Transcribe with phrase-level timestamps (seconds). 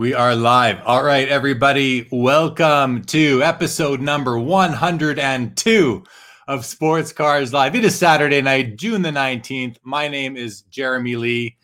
[0.00, 0.80] We are live.
[0.86, 6.04] All right, everybody, welcome to episode number 102
[6.48, 7.74] of Sports Cars Live.
[7.74, 9.76] It is Saturday night, June the 19th.
[9.82, 11.58] My name is Jeremy Lee.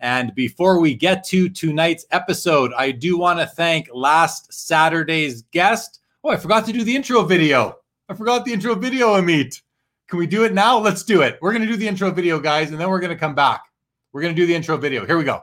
[0.00, 6.00] And before we get to tonight's episode, I do want to thank last Saturday's guest.
[6.24, 7.76] Oh, I forgot to do the intro video.
[8.08, 9.60] I forgot the intro video, Amit.
[10.08, 10.78] Can we do it now?
[10.78, 11.38] Let's do it.
[11.42, 13.64] We're going to do the intro video, guys, and then we're going to come back.
[14.14, 15.04] We're going to do the intro video.
[15.04, 15.42] Here we go.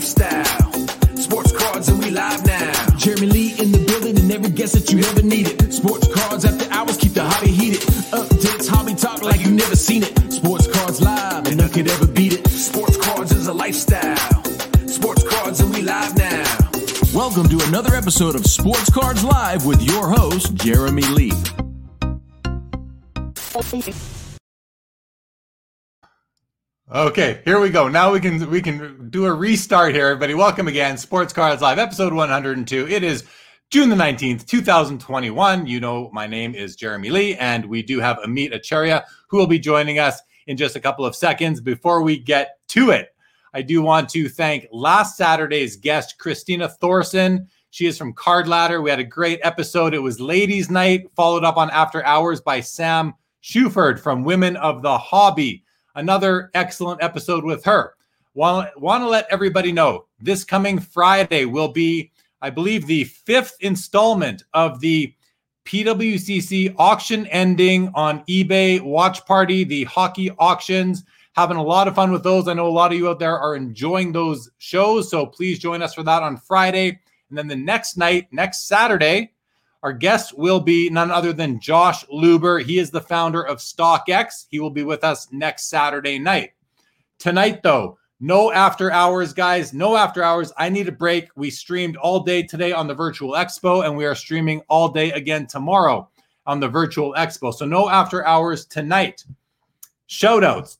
[0.00, 0.72] Lifestyle.
[1.14, 2.72] Sports cards and we live now.
[2.96, 5.74] Jeremy Lee in the building and every guest that you ever needed.
[5.74, 7.82] Sports cards after hours keep the hobby heated.
[8.10, 10.32] Updates, hobby talk like you never seen it.
[10.32, 12.48] Sports cards live and none could ever beat it.
[12.48, 14.42] Sports cards is a lifestyle.
[14.88, 16.48] Sports cards and we live now.
[17.12, 21.32] Welcome to another episode of Sports Cards Live with your host, Jeremy Lee.
[26.92, 27.86] Okay, here we go.
[27.86, 30.34] Now we can we can do a restart here, everybody.
[30.34, 32.88] Welcome again, Sports Cards Live, episode 102.
[32.88, 33.22] It is
[33.70, 35.68] June the 19th, 2021.
[35.68, 39.46] You know, my name is Jeremy Lee, and we do have Amit Acharya, who will
[39.46, 41.60] be joining us in just a couple of seconds.
[41.60, 43.14] Before we get to it,
[43.54, 47.46] I do want to thank last Saturday's guest, Christina Thorson.
[47.70, 48.82] She is from Card Ladder.
[48.82, 49.94] We had a great episode.
[49.94, 54.82] It was Ladies' Night, followed up on After Hours by Sam Shuford from Women of
[54.82, 55.62] the Hobby
[56.00, 57.94] another excellent episode with her.
[58.34, 64.44] Want, to let everybody know this coming Friday will be, I believe, the fifth installment
[64.54, 65.14] of the
[65.66, 71.04] PWCC auction ending on eBay watch party, the hockey auctions.
[71.34, 72.48] Having a lot of fun with those.
[72.48, 75.10] I know a lot of you out there are enjoying those shows.
[75.10, 76.98] So please join us for that on Friday.
[77.28, 79.32] And then the next night, next Saturday,
[79.82, 82.62] our guest will be none other than Josh Luber.
[82.62, 84.46] He is the founder of StockX.
[84.50, 86.52] He will be with us next Saturday night.
[87.18, 89.72] Tonight, though, no after hours, guys.
[89.72, 90.52] No after hours.
[90.58, 91.28] I need a break.
[91.36, 95.12] We streamed all day today on the Virtual Expo, and we are streaming all day
[95.12, 96.08] again tomorrow
[96.44, 97.52] on the Virtual Expo.
[97.52, 99.24] So, no after hours tonight.
[100.06, 100.78] Shout outs.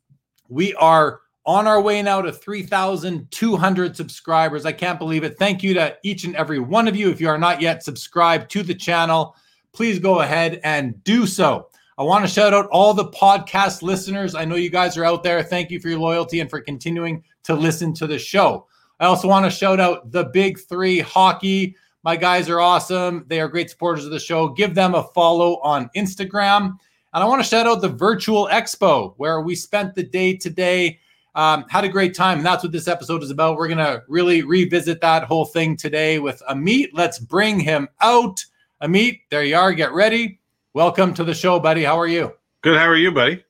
[0.50, 1.20] We are
[1.50, 4.64] on our way now to 3,200 subscribers.
[4.64, 5.36] I can't believe it.
[5.36, 7.10] Thank you to each and every one of you.
[7.10, 9.34] If you are not yet subscribed to the channel,
[9.72, 11.68] please go ahead and do so.
[11.98, 14.36] I want to shout out all the podcast listeners.
[14.36, 15.42] I know you guys are out there.
[15.42, 18.68] Thank you for your loyalty and for continuing to listen to the show.
[19.00, 21.74] I also want to shout out the big three hockey.
[22.04, 23.24] My guys are awesome.
[23.26, 24.50] They are great supporters of the show.
[24.50, 26.76] Give them a follow on Instagram.
[27.12, 31.00] And I want to shout out the virtual expo where we spent the day today
[31.34, 32.38] um, had a great time.
[32.38, 33.56] And that's what this episode is about.
[33.56, 36.90] We're going to really revisit that whole thing today with Amit.
[36.92, 38.44] Let's bring him out.
[38.82, 39.72] Amit, there you are.
[39.72, 40.40] Get ready.
[40.74, 41.84] Welcome to the show, buddy.
[41.84, 42.32] How are you?
[42.62, 42.78] Good.
[42.78, 43.44] How are you, buddy?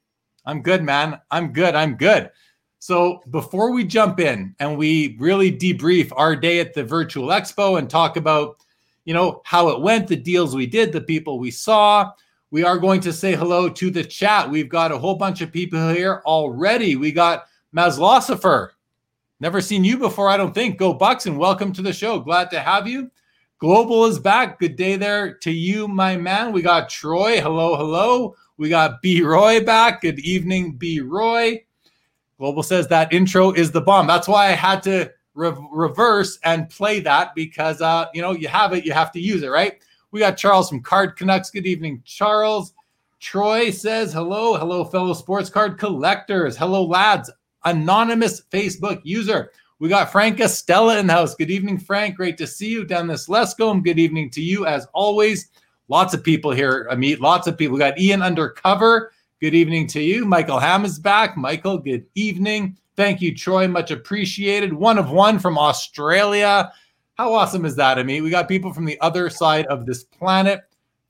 [0.45, 1.21] I'm good, man.
[1.31, 1.75] I'm good.
[1.75, 2.31] I'm good.
[2.79, 7.79] So before we jump in and we really debrief our day at the virtual expo
[7.79, 8.57] and talk about,
[9.05, 12.11] you know, how it went, the deals we did, the people we saw,
[12.51, 14.51] we are going to say hello to the chat.
[14.51, 16.97] We've got a whole bunch of people here already.
[16.97, 17.45] We got
[17.75, 18.71] Mazlosifer,
[19.39, 20.79] never seen you before, I don't think.
[20.79, 22.19] Go Bucks and welcome to the show.
[22.19, 23.11] Glad to have you.
[23.59, 24.59] Global is back.
[24.59, 26.51] Good day there to you, my man.
[26.51, 27.41] We got Troy.
[27.41, 28.35] Hello, hello.
[28.57, 30.01] We got B Roy back.
[30.01, 31.65] Good evening, B Roy.
[32.39, 34.07] Global says that intro is the bomb.
[34.07, 38.49] That's why I had to re- reverse and play that because uh, you know you
[38.49, 39.83] have it, you have to use it, right?
[40.11, 41.51] We got Charles from Card Canucks.
[41.51, 42.73] Good evening, Charles.
[43.21, 46.57] Troy says hello, hello, fellow sports card collectors.
[46.57, 47.31] Hello, lads
[47.65, 49.53] anonymous Facebook user.
[49.79, 51.35] We got Frank Estella in the house.
[51.35, 52.17] Good evening, Frank.
[52.17, 53.83] Great to see you down this Lescombe.
[53.83, 55.49] Good evening to you as always.
[55.89, 57.21] Lots of people here, Amit.
[57.21, 57.75] Lots of people.
[57.75, 59.13] We got Ian Undercover.
[59.41, 60.27] Good evening to you.
[60.27, 61.37] Michael Ham is back.
[61.37, 62.77] Michael, good evening.
[62.95, 63.67] Thank you, Troy.
[63.67, 64.75] Much appreciated.
[64.75, 66.71] One of one from Australia.
[67.15, 68.23] How awesome is that, Amit?
[68.23, 70.61] We got people from the other side of this planet.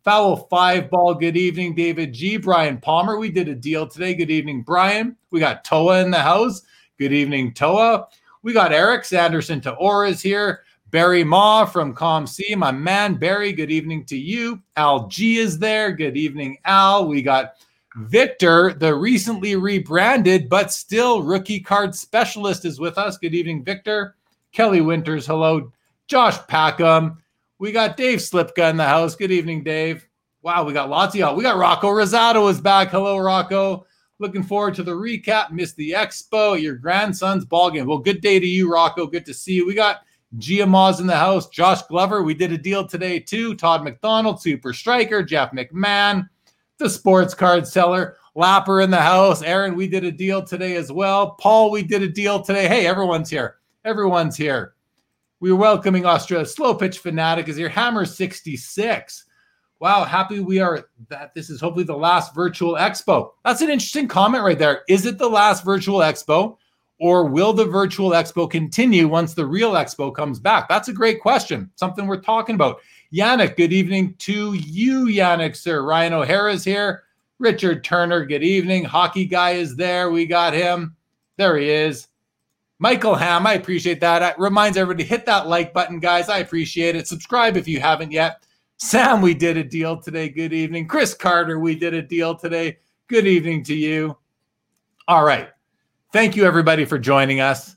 [0.03, 1.15] Foul five ball.
[1.15, 2.39] Good evening, David G.
[2.39, 3.19] Brian Palmer.
[3.19, 4.15] We did a deal today.
[4.15, 5.17] Good evening, Brian.
[5.31, 6.63] We got Toa in the house.
[6.99, 8.07] Good evening, Toa.
[8.43, 10.63] We got Eric Sanderson to Auras here.
[10.91, 13.53] Barry Ma from ComC, my man Barry.
[13.53, 14.63] Good evening to you.
[14.77, 15.93] Al G is there.
[15.93, 17.07] Good evening, Al.
[17.07, 17.57] We got
[17.97, 23.19] Victor, the recently rebranded but still rookie card specialist, is with us.
[23.19, 24.17] Good evening, Victor.
[24.53, 25.71] Kelly Winters, hello.
[26.09, 27.20] Josh Packham.
[27.61, 29.15] We got Dave Slipka in the house.
[29.15, 30.09] Good evening, Dave.
[30.41, 31.37] Wow, we got lots of y'all.
[31.37, 32.89] We got Rocco Rosado is back.
[32.89, 33.85] Hello, Rocco.
[34.19, 35.51] Looking forward to the recap.
[35.51, 37.87] Missed the expo your grandson's ball game.
[37.87, 39.07] Well, good day to you, Rocco.
[39.07, 39.67] Good to see you.
[39.67, 39.99] We got
[40.39, 41.51] Gia Moz in the house.
[41.51, 42.23] Josh Glover.
[42.23, 43.55] We did a deal today too.
[43.55, 46.31] Todd McDonald, Super Striker, Jeff McMahon,
[46.79, 48.17] the sports card seller.
[48.35, 49.43] Lapper in the house.
[49.43, 51.33] Aaron, we did a deal today as well.
[51.33, 52.69] Paul, we did a deal today.
[52.69, 53.57] Hey, everyone's here.
[53.85, 54.77] Everyone's here.
[55.41, 56.45] We're welcoming Australia.
[56.45, 57.71] Slow pitch fanatic is here.
[57.71, 59.25] Hammer 66.
[59.81, 63.31] Wow, happy we are that this is hopefully the last virtual expo.
[63.43, 64.83] That's an interesting comment right there.
[64.87, 66.59] Is it the last virtual expo?
[67.01, 70.69] Or will the virtual expo continue once the real expo comes back?
[70.69, 71.71] That's a great question.
[71.77, 72.83] Something we're talking about.
[73.11, 75.83] Yannick, good evening to you, Yannick, sir.
[75.83, 77.05] Ryan O'Hara is here.
[77.39, 78.85] Richard Turner, good evening.
[78.85, 80.11] Hockey guy is there.
[80.11, 80.95] We got him.
[81.39, 82.09] There he is.
[82.83, 84.23] Michael Ham, I appreciate that.
[84.23, 86.31] It reminds everybody hit that like button, guys.
[86.31, 87.07] I appreciate it.
[87.07, 88.43] Subscribe if you haven't yet.
[88.79, 90.31] Sam, we did a deal today.
[90.31, 90.89] Good evening.
[90.89, 92.79] Chris Carter, we did a deal today.
[93.07, 94.17] Good evening to you.
[95.07, 95.51] All right.
[96.15, 97.77] Thank you, everybody, for joining us.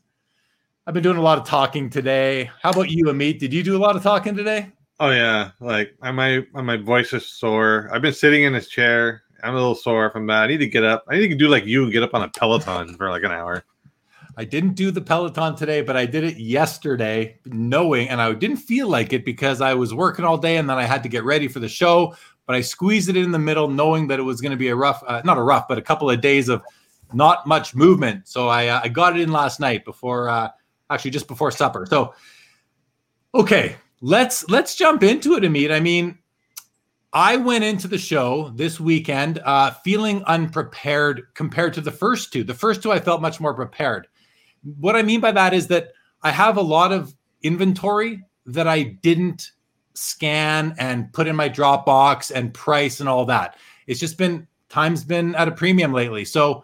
[0.88, 2.50] I've been doing a lot of talking today.
[2.62, 3.40] How about you, Amit?
[3.40, 4.72] Did you do a lot of talking today?
[5.02, 7.90] Oh yeah, like my my voice is sore.
[7.92, 9.24] I've been sitting in this chair.
[9.44, 10.44] I'm a little sore from that.
[10.44, 11.04] I need to get up.
[11.10, 13.66] I need to do like you get up on a Peloton for like an hour.
[14.36, 18.58] I didn't do the Peloton today, but I did it yesterday, knowing, and I didn't
[18.58, 21.24] feel like it because I was working all day and then I had to get
[21.24, 22.16] ready for the show.
[22.46, 24.76] But I squeezed it in the middle, knowing that it was going to be a
[24.76, 26.62] rough, uh, not a rough, but a couple of days of
[27.14, 28.28] not much movement.
[28.28, 30.50] So I uh, I got it in last night before uh,
[30.90, 31.86] actually just before supper.
[31.90, 32.14] So
[33.34, 35.72] okay, let's let's jump into it, Amit.
[35.72, 36.18] I mean,
[37.14, 42.44] I went into the show this weekend uh, feeling unprepared compared to the first two.
[42.44, 44.08] The first two I felt much more prepared.
[44.80, 48.84] What I mean by that is that I have a lot of inventory that I
[48.84, 49.52] didn't
[49.94, 53.58] scan and put in my Dropbox and price and all that.
[53.88, 56.26] It's just been time's been at a premium lately.
[56.26, 56.64] So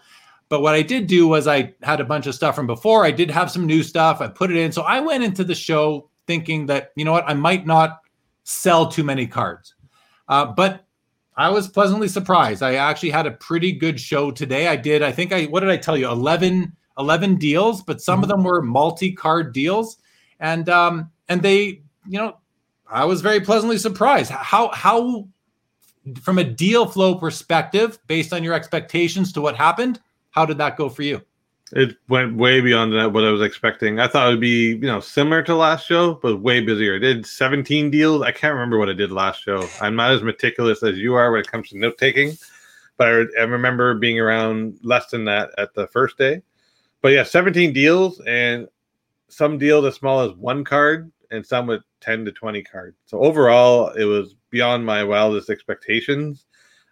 [0.50, 3.06] but what I did do was I had a bunch of stuff from before.
[3.06, 4.20] I did have some new stuff.
[4.20, 4.72] I put it in.
[4.72, 8.02] So I went into the show thinking that, you know what, I might not
[8.44, 9.76] sell too many cards.
[10.28, 10.86] Uh, but
[11.38, 12.64] I was pleasantly surprised.
[12.64, 14.68] I actually had a pretty good show today.
[14.68, 16.10] I did, I think I, what did I tell you?
[16.10, 18.24] 11, 11 deals, but some mm-hmm.
[18.24, 19.98] of them were multi-card deals.
[20.40, 22.38] And, um, and they, you know,
[22.88, 24.32] I was very pleasantly surprised.
[24.32, 25.28] How, how,
[26.22, 30.00] from a deal flow perspective, based on your expectations to what happened,
[30.32, 31.22] how did that go for you?
[31.72, 34.00] It went way beyond that what I was expecting.
[34.00, 36.96] I thought it would be, you know, similar to last show, but way busier.
[36.96, 38.24] I did 17 deals.
[38.24, 39.68] I can't remember what I did last show.
[39.80, 42.36] I'm not as meticulous as you are when it comes to note taking,
[42.98, 46.42] but I, I remember being around less than that at the first day.
[47.02, 48.68] But yeah, 17 deals and
[49.30, 52.98] some deals as small as one card and some with 10 to 20 cards.
[53.06, 56.46] So overall, it was beyond my wildest expectations.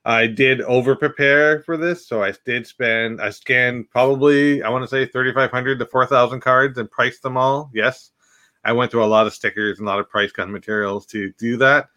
[0.07, 3.21] I did over prepare for this, so I did spend.
[3.21, 6.89] I scanned probably I want to say thirty five hundred to four thousand cards and
[6.89, 7.69] priced them all.
[7.73, 8.11] Yes,
[8.63, 11.33] I went through a lot of stickers and a lot of price gun materials to
[11.33, 11.87] do that.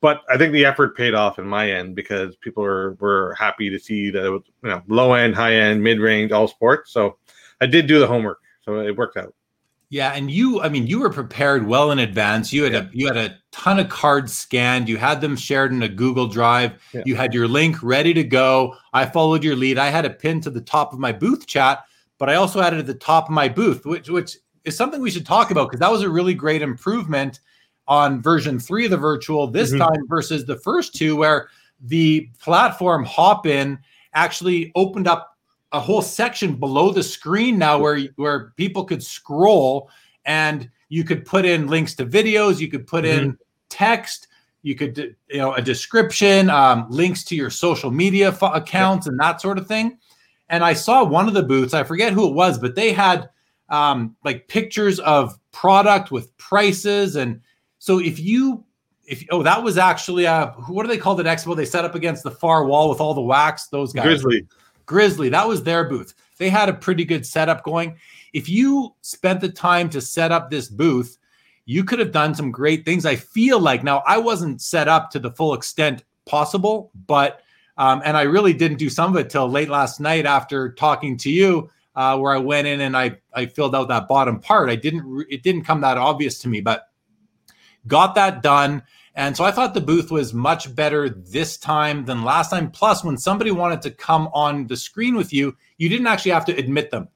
[0.00, 3.70] But I think the effort paid off in my end because people were were happy
[3.70, 6.92] to see that it was you know low end, high end, mid range, all sports.
[6.92, 7.18] So
[7.60, 9.34] I did do the homework, so it worked out.
[9.90, 12.52] Yeah, and you, I mean, you were prepared well in advance.
[12.52, 12.80] You had yeah.
[12.80, 14.86] a you had a ton of cards scanned.
[14.86, 16.74] You had them shared in a Google Drive.
[16.92, 17.02] Yeah.
[17.06, 18.76] You had your link ready to go.
[18.92, 19.78] I followed your lead.
[19.78, 21.84] I had a pin to the top of my booth chat,
[22.18, 25.10] but I also it at the top of my booth, which which is something we
[25.10, 27.40] should talk about because that was a really great improvement
[27.86, 29.78] on version three of the virtual this mm-hmm.
[29.78, 31.48] time versus the first two, where
[31.80, 33.78] the platform Hopin
[34.12, 35.37] actually opened up
[35.72, 39.90] a whole section below the screen now where where people could scroll
[40.24, 43.24] and you could put in links to videos you could put mm-hmm.
[43.24, 44.28] in text
[44.62, 49.18] you could you know a description um, links to your social media f- accounts and
[49.20, 49.98] that sort of thing.
[50.48, 53.28] And i saw one of the booths i forget who it was but they had
[53.70, 57.40] um, like pictures of product with prices and
[57.78, 58.64] so if you
[59.08, 61.56] if oh that was actually uh what do they call it expo?
[61.56, 64.04] They set up against the far wall with all the wax those guys.
[64.04, 64.46] Grizzly
[64.88, 66.14] Grizzly, that was their booth.
[66.38, 67.98] They had a pretty good setup going.
[68.32, 71.18] If you spent the time to set up this booth,
[71.66, 73.04] you could have done some great things.
[73.04, 77.42] I feel like now I wasn't set up to the full extent possible, but
[77.76, 81.16] um, and I really didn't do some of it till late last night after talking
[81.18, 84.70] to you, uh, where I went in and I I filled out that bottom part.
[84.70, 86.88] I didn't it didn't come that obvious to me, but
[87.86, 88.82] got that done.
[89.18, 92.70] And so I thought the booth was much better this time than last time.
[92.70, 96.44] Plus, when somebody wanted to come on the screen with you, you didn't actually have
[96.44, 97.08] to admit them.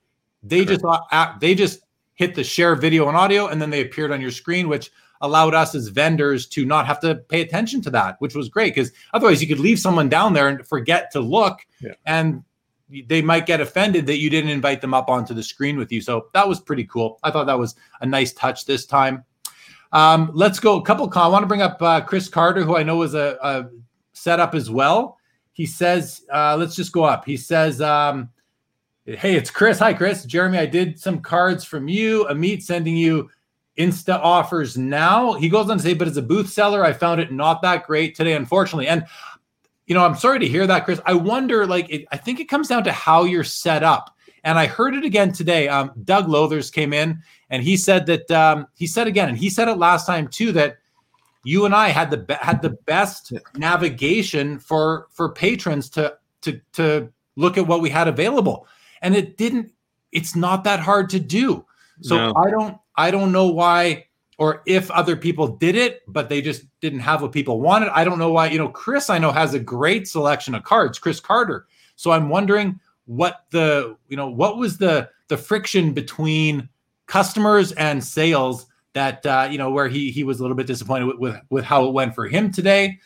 [0.43, 1.83] They just uh, they just
[2.15, 4.91] hit the share video and audio, and then they appeared on your screen, which
[5.21, 8.75] allowed us as vendors to not have to pay attention to that, which was great
[8.75, 11.93] because otherwise you could leave someone down there and forget to look, yeah.
[12.05, 12.43] and
[13.07, 16.01] they might get offended that you didn't invite them up onto the screen with you.
[16.01, 17.21] So that was pretty cool.
[17.23, 19.25] I thought that was a nice touch this time.
[19.93, 21.11] Um, let's go a couple.
[21.15, 23.71] I want to bring up uh, Chris Carter, who I know is a, a
[24.13, 25.19] setup as well.
[25.53, 27.25] he says, uh, let's just go up.
[27.25, 28.31] He says, um,
[29.05, 29.81] Hey, it's Chris.
[29.81, 30.25] Hi, Chris.
[30.25, 32.25] Jeremy, I did some cards from you.
[32.31, 33.29] Amit sending you
[33.77, 35.33] Insta offers now.
[35.33, 37.85] He goes on to say, but as a booth seller, I found it not that
[37.85, 38.87] great today, unfortunately.
[38.87, 39.05] And
[39.87, 41.01] you know, I'm sorry to hear that, Chris.
[41.05, 44.17] I wonder, like, it, I think it comes down to how you're set up.
[44.45, 45.69] And I heard it again today.
[45.69, 49.51] Um, Doug Lothers came in and he said that um, he said again, and he
[49.51, 50.79] said it last time too, that
[51.45, 56.61] you and I had the be- had the best navigation for for patrons to to
[56.75, 58.67] to look at what we had available,
[59.01, 59.73] and it didn't.
[60.13, 61.65] It's not that hard to do.
[62.01, 62.35] So No.
[62.37, 64.07] I don't I don't know why
[64.39, 67.91] or if other people did it, but they just didn't have what people wanted.
[67.91, 68.49] I don't know why.
[68.49, 71.67] You know, Chris I know has a great selection of cards, Chris Carter.
[71.97, 76.69] So I'm wondering what the you know what was the the friction between
[77.07, 81.07] customers and sales that uh, you know where he he was a little bit disappointed
[81.07, 82.99] with with, with how it went for him today.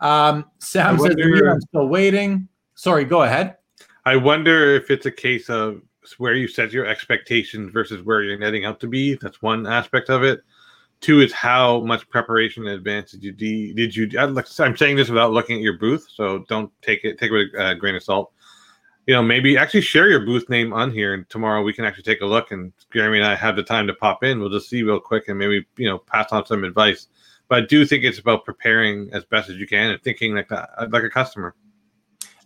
[0.00, 2.48] Um, Sam says wonder- I'm still waiting.
[2.74, 3.56] Sorry, go ahead.
[4.04, 5.80] I wonder if it's a case of
[6.18, 9.14] where you set your expectations versus where you're netting out to be.
[9.14, 10.42] That's one aspect of it.
[11.00, 14.08] Two is how much preparation in advance did you de- did you?
[14.18, 17.48] I'm saying this without looking at your booth, so don't take it take it with
[17.60, 18.32] a grain of salt.
[19.06, 22.02] You know, maybe actually share your booth name on here, and tomorrow we can actually
[22.02, 22.50] take a look.
[22.50, 24.40] And Jeremy and I have the time to pop in.
[24.40, 27.06] We'll just see real quick, and maybe you know pass on some advice.
[27.48, 30.48] But I do think it's about preparing as best as you can and thinking like
[30.48, 31.54] that, like a customer.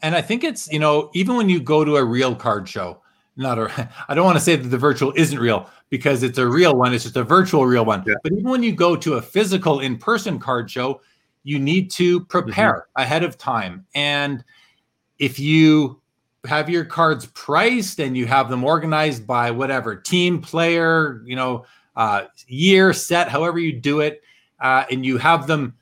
[0.02, 3.02] And I think it's, you know, even when you go to a real card show,
[3.36, 6.46] not a, I don't want to say that the virtual isn't real because it's a
[6.46, 8.04] real one, it's just a virtual real one.
[8.06, 8.14] Yeah.
[8.22, 11.00] But even when you go to a physical in person card show,
[11.42, 12.26] you need to mm-hmm.
[12.26, 13.86] prepare ahead of time.
[13.94, 14.44] And
[15.18, 15.99] if you
[16.46, 21.64] have your cards priced and you have them organized by whatever team, player, you know,
[21.96, 24.22] uh, year, set, however you do it,
[24.60, 25.74] uh, and you have them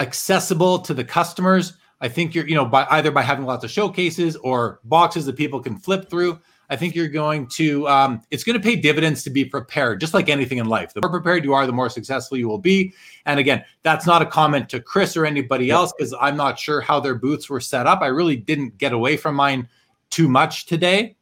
[0.00, 1.74] accessible to the customers.
[2.00, 5.36] I think you're, you know, by either by having lots of showcases or boxes that
[5.36, 6.40] people can flip through.
[6.70, 10.14] I think you're going to, um, it's going to pay dividends to be prepared, just
[10.14, 10.92] like anything in life.
[10.92, 12.94] The more prepared you are, the more successful you will be.
[13.24, 16.80] And again, that's not a comment to Chris or anybody else because I'm not sure
[16.80, 18.02] how their booths were set up.
[18.02, 19.68] I really didn't get away from mine
[20.10, 21.16] too much today.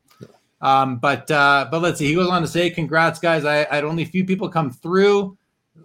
[0.60, 2.06] Um, but uh, but let's see.
[2.06, 3.44] He goes on to say, "Congrats, guys!
[3.44, 5.36] I, I had only a few people come through,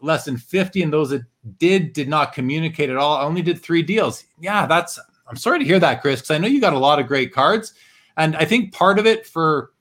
[0.01, 1.24] less than 50, and those that
[1.58, 3.18] did did not communicate at all.
[3.18, 4.24] I only did three deals.
[4.39, 5.00] Yeah, that's.
[5.27, 7.34] I'm sorry to hear that, Chris, because I know you got a lot of great
[7.34, 7.74] cards,
[8.21, 9.71] and I think part of it for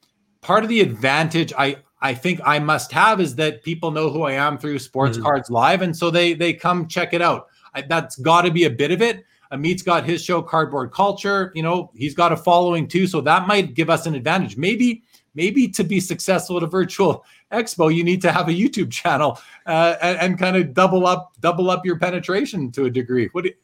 [0.40, 4.22] part of the advantage I I think I must have is that people know who
[4.22, 5.22] I am through Sports Mhm.
[5.22, 7.48] Cards Live, and so they they come check it out.
[7.74, 9.24] I, that's got to be a bit of it.
[9.52, 11.52] Amit's got his show, Cardboard Culture.
[11.54, 14.56] You know, he's got a following too, so that might give us an advantage.
[14.56, 15.02] Maybe,
[15.34, 19.38] maybe to be successful at a virtual expo, you need to have a YouTube channel
[19.66, 23.28] uh, and, and kind of double up, double up your penetration to a degree.
[23.32, 23.42] What?
[23.44, 23.56] Do you,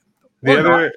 [0.42, 0.92] the other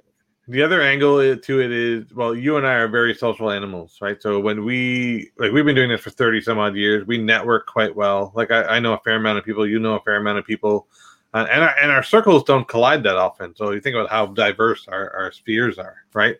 [0.49, 4.21] the other angle to it is well you and i are very social animals right?
[4.21, 7.05] So when we like we've been doing this for 30 some odd years.
[7.05, 8.31] We network quite well.
[8.35, 9.67] Like i, I know a fair amount of people.
[9.67, 10.87] You know a fair amount of people.
[11.31, 13.55] Uh, and, our, and our circles don't collide that often.
[13.55, 16.35] So you think about how diverse our, our spheres are right?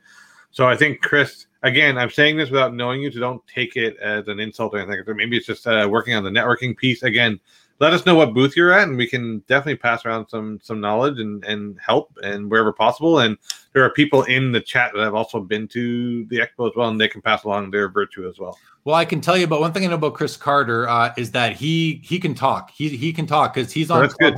[0.51, 3.95] So i think chris again i'm saying this without knowing you so don't take it
[3.97, 5.15] as an insult or anything.
[5.15, 7.03] Maybe it's just uh, working on the networking piece.
[7.03, 7.39] Again
[7.79, 10.79] let us know what booth you're at and we can definitely pass around some some
[10.79, 13.37] knowledge and and help and wherever possible and
[13.73, 16.89] there are people in the chat that have also been to the expo as well
[16.89, 19.59] and they can pass along their virtue as well Well, I can tell you about
[19.61, 22.71] one thing I know about Chris Carter uh, is that he he can talk.
[22.71, 24.35] He he can talk because he's on that's good.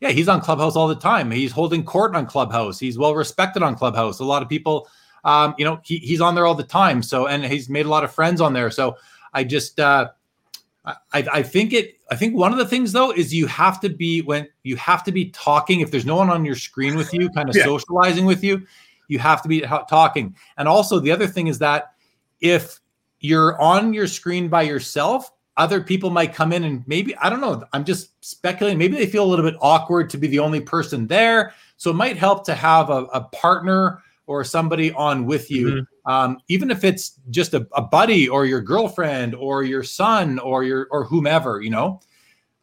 [0.00, 1.30] Yeah, he's on Clubhouse all the time.
[1.30, 2.78] He's holding court on Clubhouse.
[2.78, 4.18] He's well respected on Clubhouse.
[4.20, 4.88] A lot of people,
[5.24, 7.02] um, you know, he, he's on there all the time.
[7.02, 8.70] So and he's made a lot of friends on there.
[8.70, 8.96] So
[9.32, 10.10] I just uh,
[10.84, 13.88] I, I think it I think one of the things though is you have to
[13.88, 15.80] be when you have to be talking.
[15.80, 17.64] If there's no one on your screen with you kind of Yeah.
[17.64, 18.66] socializing with you
[19.08, 20.34] you have to be talking.
[20.56, 21.94] And also the other thing is that
[22.40, 22.80] if
[23.20, 27.40] you're on your screen by yourself other people might come in and maybe I don't
[27.40, 30.60] know I'm just speculating maybe they feel a little bit awkward to be the only
[30.60, 31.54] person there.
[31.78, 35.93] So it might help to have a, a partner or somebody on with you mm-hmm.
[36.06, 40.64] Um, even if it's just a, a buddy or your girlfriend or your son or
[40.64, 42.00] your or whomever you know?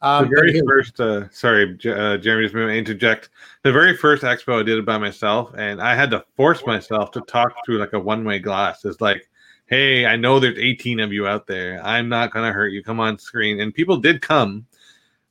[0.03, 3.29] Um, the very first uh sorry uh, jeremy just to interject?
[3.63, 7.11] The very first expo i did it by myself and i had to force myself
[7.11, 8.83] to talk through like a one-way glass.
[8.85, 9.29] It's like
[9.67, 11.85] hey i know there's 18 of you out there.
[11.85, 12.83] I'm not going to hurt you.
[12.83, 13.59] Come on screen.
[13.59, 14.65] And people did come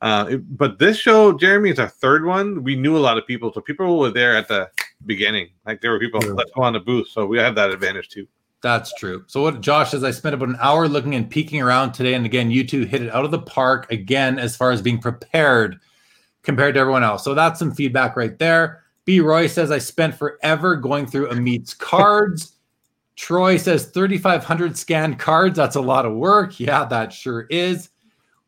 [0.02, 3.26] uh, it- but this show jeremy is our third one we knew a lot of
[3.26, 4.69] people so people were there at the
[5.07, 6.33] beginning like there were people Yeah.
[6.33, 8.26] let's go on the booth so we have that advantage too
[8.62, 9.25] That's true.
[9.26, 12.26] So what Josh says, I spent about an hour looking and peeking around today, and
[12.26, 15.80] again, you two hit it out of the park again as far as being prepared
[16.42, 17.25] compared to everyone else.
[17.25, 18.83] So that's some feedback right there.
[19.07, 19.21] B.
[19.21, 22.59] Roy says, I spent forever going through Amit's cards.
[23.16, 25.57] Troy says 3,500 scanned cards.
[25.57, 26.61] That's a lot of work.
[26.61, 27.88] Yeah, that sure is.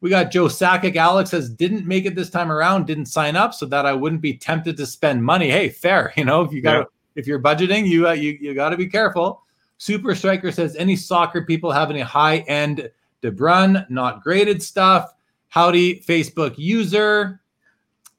[0.03, 0.97] We got Joe Sakic.
[0.97, 4.21] Alex says, didn't make it this time around, didn't sign up so that I wouldn't
[4.21, 5.49] be tempted to spend money.
[5.49, 6.13] Hey, fair.
[6.17, 6.85] You know, if you got Yeah.
[7.15, 9.43] if you're budgeting, you uh, you, you got to be careful.
[9.79, 12.91] Super Striker says, any soccer people have any high end
[13.23, 15.15] De Bruyne, not graded stuff?
[15.49, 17.41] Howdy, Facebook user.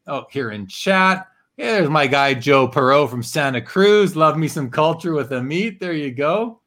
[0.08, 1.28] Oh, here in chat.
[1.58, 4.16] Yeah, there's my guy Joe Perot from Santa Cruz.
[4.16, 5.80] Love me some culture with Amit.
[5.80, 6.60] There you go.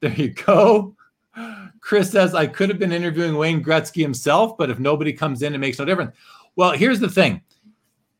[0.00, 0.94] There you go.
[1.88, 5.54] Chris says I could have been interviewing Wayne Gretzky himself, but if nobody comes in,
[5.54, 6.14] it makes no difference.
[6.54, 7.40] Well, here's the thing.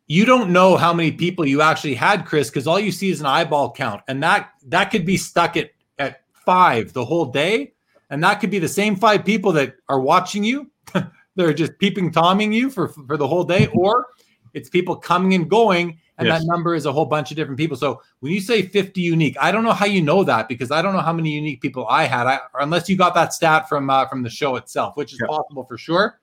[0.07, 3.21] You don't know how many people you actually had, Chris, because all you see is
[3.21, 7.75] an eyeball count, and that that could be stuck at at five the whole day,
[8.09, 10.71] and that could be the same five people that are watching you.
[11.37, 14.07] They're just peeping tomming you for for the whole day, or
[14.55, 16.41] it's people coming and going, and Yes.
[16.41, 17.77] that number is a whole bunch of different people.
[17.77, 20.83] So when you say 50 unique, I don't know how you know that because I
[20.83, 22.27] don't know how many unique people I had.
[22.27, 25.65] I, unless you got that stat from uh, from the show itself, which is possible
[25.65, 26.21] for sure.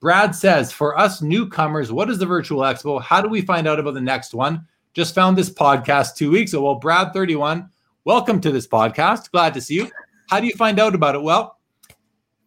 [0.00, 3.00] Brad says, for us newcomers, what is the virtual expo?
[3.02, 4.66] How do we find out about the next one?
[4.94, 6.62] Just found this podcast two weeks ago.
[6.62, 7.68] Well, Brad 31,
[8.04, 9.30] welcome to this podcast.
[9.30, 9.90] Glad to see you.
[10.30, 11.22] How do you find out about it?
[11.22, 11.58] Well,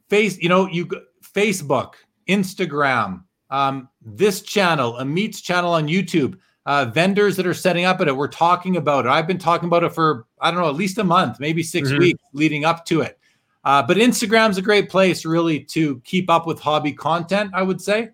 [0.09, 0.87] face, you know, you
[1.35, 1.93] Facebook,
[2.27, 8.07] Instagram, um, this channel, Amit's channel on YouTube, uh, vendors that are setting up at
[8.07, 8.15] it.
[8.15, 9.09] We're talking about it.
[9.09, 11.89] I've been talking about it for I don't know at least a month, maybe 6
[11.89, 11.99] Mhm.
[11.99, 13.19] weeks leading up to it.
[13.65, 17.51] Uh, but Instagram's a great place really to keep up with hobby content.
[17.53, 18.09] I would say.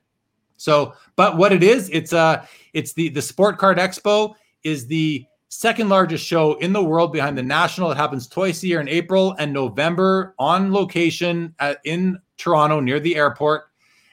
[0.58, 5.26] So, but what it is, it's uh it's the the Sport Card Expo is the
[5.48, 7.92] second largest show in the world behind the national.
[7.92, 13.00] It happens twice a year in April and November on location at, in Toronto near
[13.00, 13.64] the airport,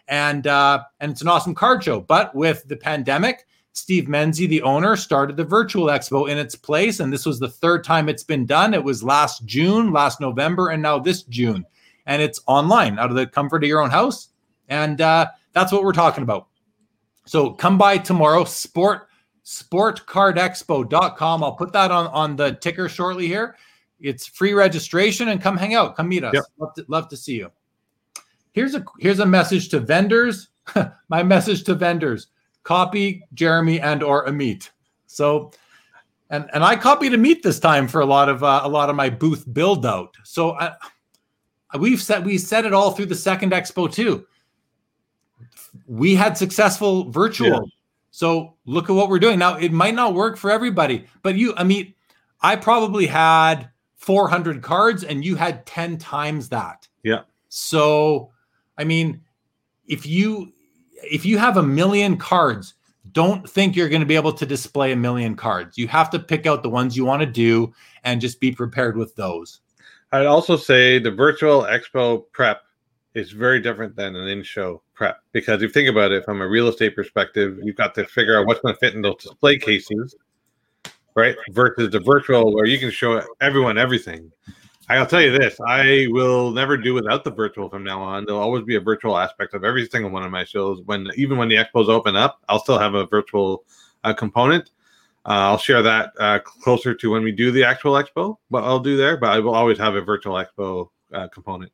[0.09, 2.01] and uh, and it's an awesome card show.
[2.01, 3.46] But with the pandemic,
[3.77, 7.49] Steve Menzie, the owner, started the virtual expo in its place, and this was the
[7.49, 8.73] third time it's been done.
[8.73, 11.65] It was last June, last November, and now this June,
[12.07, 14.31] and it's online out of the comfort of your own house,
[14.71, 16.49] and uh, that's what we're talking about.
[17.27, 19.09] So come by tomorrow, sport
[19.45, 21.45] sportcardexpo.com.
[21.45, 23.57] I'll put that on on the ticker shortly here.
[24.01, 26.35] It's free registration and come hang out, come meet us.
[26.35, 26.45] Yep.
[26.59, 27.53] Love, to, love to see you.
[28.53, 30.49] Here's a here's a message to vendors.
[31.09, 32.29] My message to vendors:
[32.67, 34.71] copy Jeremy and or Amit.
[35.07, 35.53] So,
[36.29, 38.97] and and I copied Amit this time for a lot of uh, a lot of
[38.97, 40.17] my booth build out.
[40.25, 40.75] So I,
[41.79, 44.27] we've said we said it all through the second expo too.
[45.87, 47.49] We had successful virtual.
[47.49, 47.61] Yeah.
[48.11, 49.57] So look at what we're doing now.
[49.57, 51.93] It might not work for everybody, but you, I mean,
[52.41, 56.89] I probably had 400 cards and you had 10 times that.
[57.03, 57.23] Yeah.
[57.51, 58.33] So,
[58.79, 59.21] I mean,
[59.87, 60.53] if you
[61.11, 62.75] if you have a million cards,
[63.13, 65.79] don't think you're going to be able to display a million cards.
[65.79, 67.73] You have to pick out the ones you want to do
[68.05, 69.61] and just be prepared with those.
[70.13, 72.63] I'd also say the virtual expo prep
[73.15, 76.49] is very different than an in-show prep because if you think about it from a
[76.49, 79.59] real estate perspective, you've got to figure out what's going to fit in those display
[79.59, 80.15] cases,
[81.15, 81.37] right?
[81.51, 84.31] Versus the virtual where you can show everyone everything.
[84.89, 88.25] I'll tell you this: I will never do without the virtual from now on.
[88.25, 90.81] There'll always be a virtual aspect of every single one of my shows.
[90.87, 93.65] When even when the expos open up, I'll still have a virtual
[94.05, 94.71] uh, component.
[95.25, 98.37] Uh, I'll share that uh, closer to when we do the actual expo.
[98.49, 101.73] What I'll do there, but I will always have a virtual expo uh, component.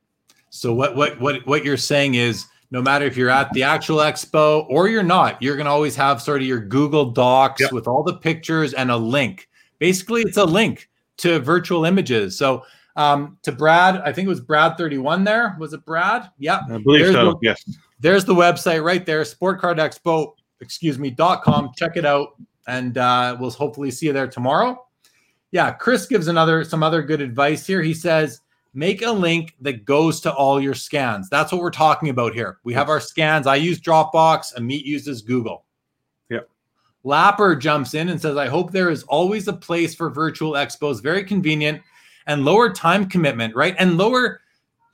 [0.48, 3.98] So what what what what you're saying is no matter if you're at the actual
[3.98, 7.72] expo or you're not, you're going to always have sort of your Google Docs Yep.
[7.72, 9.50] with all the pictures and a link.
[9.78, 12.38] Basically, it's a link to virtual images.
[12.38, 12.64] So
[12.96, 15.56] um, to Brad, I think it was Brad 31 there.
[15.58, 16.30] Was it Brad?
[16.38, 16.60] Yeah.
[16.70, 17.32] I believe There's so.
[17.32, 17.78] the- yes.
[18.00, 21.70] There's the website right there, sportcardexpo, excuse me, dot com.
[21.76, 22.34] Check it out.
[22.66, 24.84] And uh, we'll hopefully see you there tomorrow.
[25.52, 27.82] Yeah, Chris gives another some other good advice here.
[27.82, 28.40] He says,
[28.74, 31.28] make a link that goes to all your scans.
[31.28, 32.58] That's what we're talking about here.
[32.64, 33.46] We have our scans.
[33.46, 35.64] I use Dropbox, Amit uses Google.
[36.30, 36.48] Yep.
[37.04, 41.02] Lapper jumps in and says, I hope there is always a place for virtual expos.
[41.02, 41.82] Very convenient
[42.26, 43.74] and lower time commitment, right?
[43.78, 44.40] And lower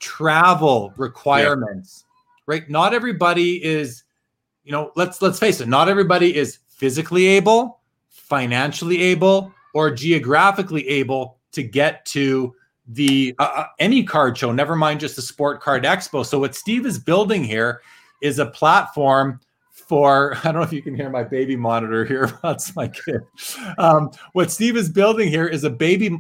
[0.01, 2.05] travel requirements,
[2.47, 2.69] right?
[2.69, 4.05] Not everybody is,
[4.65, 10.87] you know, let's let's face it, not everybody is physically able, financially able, or geographically
[10.89, 12.55] able to get to
[12.89, 16.25] the uh, uh, any card show, never mind just the sport card expo.
[16.25, 17.83] So what Steve is building here
[18.23, 22.33] is a platform for I don't know if you can hear my baby monitor here.
[22.43, 23.21] That's my kid.
[23.77, 26.19] Um, what Steve is building here is a baby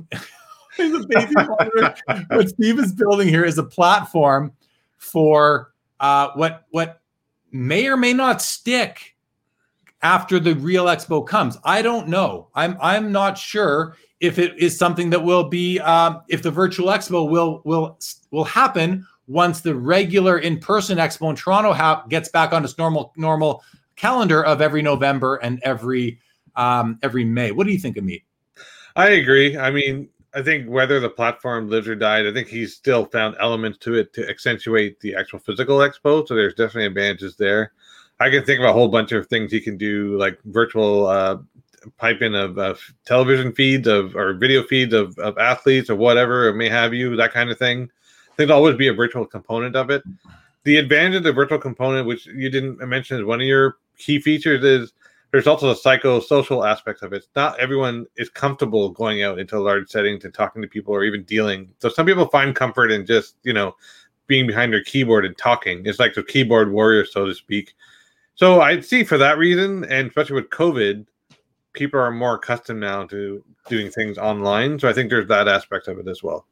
[0.79, 1.95] a baby monitor.
[2.31, 4.53] What Steve is building here is a platform
[4.97, 7.01] for uh, what what
[7.51, 9.17] may or may not stick
[10.03, 11.59] after the real expo comes.
[11.65, 12.49] I don't know.
[12.55, 16.89] I'm I'm not sure if it is something that will be um, if the virtual
[16.89, 17.99] expo will will
[18.31, 23.13] will happen once the regular in-person expo in Toronto ha- gets back on its normal
[23.17, 23.63] normal
[23.97, 26.19] calendar of every November and every
[26.57, 27.53] um, every May.
[27.53, 28.23] What do you think Amit?
[28.97, 29.57] I agree.
[29.57, 30.09] I mean,
[30.39, 33.95] I think whether the platform lives or died, I think he's still found elements to
[33.95, 36.27] it to accentuate the actual physical expo.
[36.29, 37.73] So there's definitely advantages there.
[38.21, 41.39] I can think of a whole bunch of things he can do, like virtual uh,
[41.97, 46.55] piping of, of television feeds of or video feeds of, of athletes or whatever it
[46.55, 47.91] may have you, that kind of thing.
[48.37, 50.05] There'll always be a virtual component of it.
[50.63, 54.21] The advantage of the virtual component, which you didn't mention as one of your key
[54.21, 54.93] features, is
[55.31, 57.27] there's also the psychosocial aspects of it.
[57.37, 61.05] Not everyone is comfortable going out into a large settings and talking to people or
[61.05, 61.73] even dealing.
[61.81, 63.77] So some people find comfort in just, you know,
[64.27, 65.83] being behind their keyboard and talking.
[65.85, 67.75] It's like the keyboard warrior, so to speak.
[68.37, 71.07] So I'd see for that reason, and especially with COVID,
[71.73, 74.79] people are more accustomed now to doing things online.
[74.79, 76.47] So I think there's that aspect of it as well.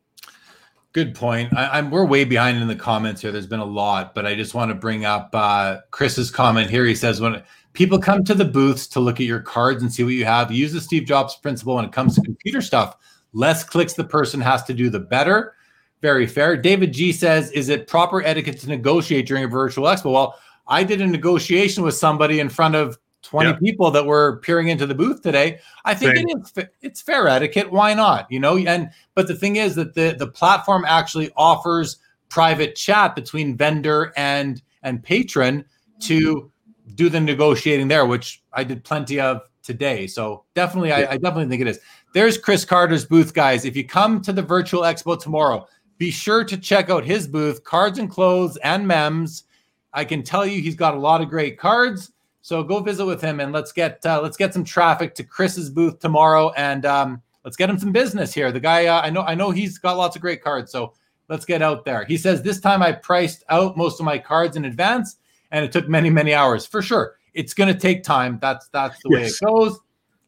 [0.93, 1.53] Good point.
[1.55, 3.31] I, am we're way behind in the comments here.
[3.31, 6.87] There's been a lot, but I just want to bring up uh, Chris's comment here.
[6.87, 7.43] He says when
[7.77, 10.51] people come to the booths to look at your cards and see what you have,
[10.51, 12.97] use the Steve Jobs principle when it comes to computer stuff.
[13.33, 15.55] Less clicks the person has to do, the better.
[16.01, 16.57] Very fair.
[16.57, 20.85] David G says, "Is it proper etiquette to negotiate during a virtual expo?" Well, I
[20.85, 23.57] did a negotiation with somebody in front of 20 yeah.
[23.57, 25.59] people that were peering into the booth today.
[25.85, 26.29] I think Same.
[26.29, 27.71] it is it's fair etiquette.
[27.71, 28.27] Why not?
[28.31, 33.15] You know, and but the thing is that the the platform actually offers private chat
[33.15, 35.65] between vendor and and patron
[36.01, 36.51] to
[36.95, 40.07] do the negotiating there, which I did plenty of today.
[40.07, 40.99] So definitely, yeah.
[40.99, 41.81] I, I definitely think it is.
[42.15, 43.65] There's Chris Carter's booth, guys.
[43.65, 45.67] If you come to the virtual expo tomorrow,
[45.99, 49.45] be sure to check out his booth, cards and clothes and mems.
[49.93, 52.13] I can tell you he's got a lot of great cards.
[52.43, 55.69] So go visit with him and let's get uh, let's get some traffic to Chris's
[55.69, 58.53] booth tomorrow and um, let's get him some business here.
[58.53, 60.93] The guy uh, I know I know he's got lots of great cards, so
[61.29, 62.05] let's get out there.
[62.05, 65.17] He says this time I priced out most of my cards in advance
[65.51, 67.17] and it took many many hours for sure.
[67.35, 68.39] It's going to take time.
[68.41, 69.21] That's that's the yes.
[69.21, 69.79] way it goes.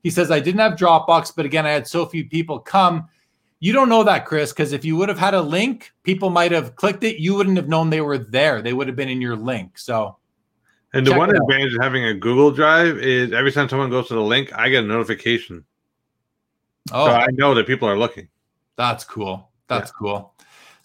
[0.03, 3.09] He says I didn't have Dropbox, but again I had so few people come.
[3.61, 6.53] You don't know that, Chris, because if you would have had a link, people might
[6.53, 7.19] have clicked it.
[7.19, 8.63] You wouldn't have known they were there.
[8.63, 9.79] They would have been in your link.
[9.79, 10.17] So
[10.95, 14.15] and the one advantage of having a Google Drive is every time someone goes to
[14.15, 15.65] the link, I get a notification.
[16.93, 18.29] Oh, so I know that people are looking.
[18.77, 19.51] That's cool.
[19.67, 19.99] That's yeah.
[19.99, 20.35] cool.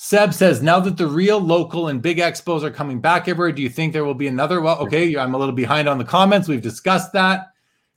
[0.03, 3.61] Seb says, now that the real local and big expos are coming back everywhere, do
[3.61, 4.59] you think there will be another?
[4.59, 6.45] Well, okay, I'm a little behind on the comments.
[6.45, 7.53] We've discussed that.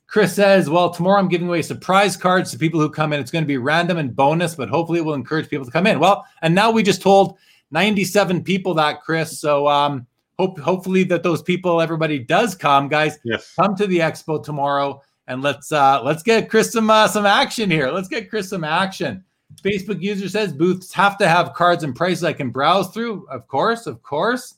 [0.07, 3.19] Chris says, well, tomorrow I'm giving away surprise cards to people who come in.
[3.19, 5.85] It's going to be random and bonus, but hopefully it will encourage people to come
[5.85, 5.99] in.
[5.99, 7.37] Well, and now we just told
[7.71, 9.37] 97 people that, Chris.
[9.37, 10.07] So um,
[10.39, 13.19] hope hopefully that those people, everybody does come, guys.
[13.25, 13.53] Yes.
[13.59, 17.69] Come to the expo tomorrow and let's uh let's get Chris some uh, some action
[17.69, 17.91] here.
[17.91, 19.25] Let's get Chris some action.
[19.67, 23.27] Facebook user says booths have to have cards and prices I can browse through.
[23.29, 24.55] Of course, of course.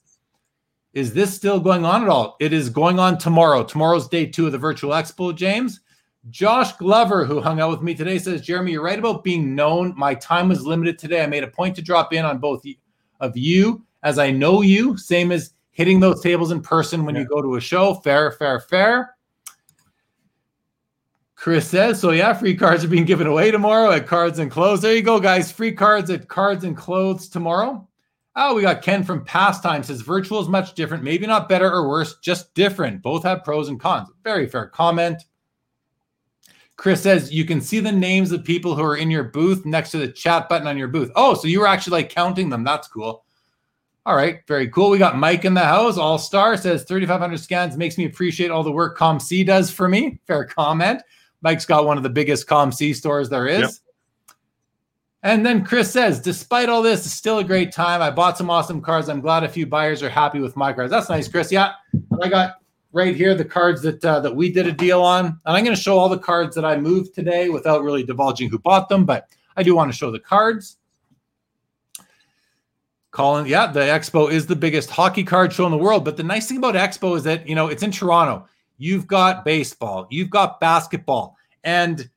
[0.94, 2.36] Is this still going on at all?
[2.40, 3.64] It is going on tomorrow.
[3.64, 5.82] Tomorrow's day two of the virtual expo, James.
[6.30, 9.94] Josh Glover, who hung out with me today, says, Jeremy, you're right about being known.
[9.96, 11.24] My time was limited today.
[11.24, 12.64] I made a point to drop in on both
[13.20, 17.22] of you as I know you, same as hitting those tables in person when yeah.
[17.22, 17.96] you go to a show.
[17.96, 19.16] Fair, fair, fair.
[21.40, 24.82] Chris says, so yeah, free cards are being given away tomorrow at Cards and Clothes.
[24.82, 25.50] There you go, guys.
[25.50, 27.88] Free cards at Cards and Clothes tomorrow.
[28.36, 31.88] Oh, we got Ken from Pastime says virtual is much different, maybe not better or
[31.88, 33.02] worse, just different.
[33.02, 34.10] Both have pros and cons.
[34.22, 35.24] Very fair comment.
[36.76, 39.92] Chris says you can see the names of people who are in your booth next
[39.92, 41.10] to the chat button on your booth.
[41.16, 42.66] Oh, so you were actually like counting them.
[42.66, 43.24] That's cool.
[44.06, 44.90] All right, very cool.
[44.90, 45.98] We got Mike in the house.
[45.98, 50.20] All star says 3,500 scans makes me appreciate all the work ComC does for me.
[50.28, 51.02] Fair comment.
[51.42, 53.62] Mike's got one of the biggest ComC stores there is.
[53.62, 53.72] Yep.
[55.22, 58.02] And then Chris says, despite all this, it's still a great time.
[58.02, 59.10] I bought some awesome cards.
[59.10, 60.92] I'm glad a few buyers are happy with my cards.
[60.92, 61.52] That's nice, Chris.
[61.52, 61.74] Yeah,
[62.22, 62.56] I got
[62.94, 65.76] right here the cards that uh, that we did a deal on, and I'm going
[65.76, 69.06] to show all the cards that I moved today without really divulging who bought them,
[69.06, 70.78] but I do want to show the cards.
[73.12, 76.06] Colin, yeah, the Expo is the biggest hockey card show in the world.
[76.06, 78.48] But the nice thing about Expo is that, you know, it's in Toronto.
[78.80, 81.38] You've got baseball, you've got basketball.
[81.64, 82.10] And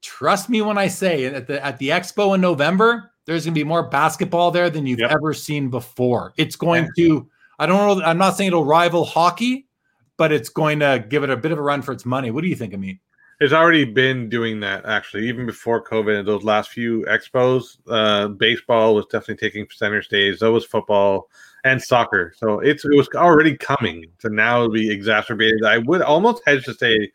[0.00, 3.62] trust me when I say at the at the Expo in November, there's gonna be
[3.62, 5.12] more basketball there than you've yep.
[5.12, 6.32] ever seen before.
[6.36, 9.68] It's going to, I don't know, I'm not saying it'll rival hockey,
[10.16, 12.30] but it's going to give it a bit of a run for its money.
[12.30, 12.98] What do you think Amit?
[13.40, 16.24] It's already been doing that actually, even before COVID.
[16.24, 20.38] Those last few expos, uh, baseball was definitely taking center stage.
[20.38, 21.28] So was football,
[21.64, 22.32] and soccer.
[22.36, 25.64] So it's it was already coming to now be exacerbated.
[25.64, 27.10] I would almost hedge to say,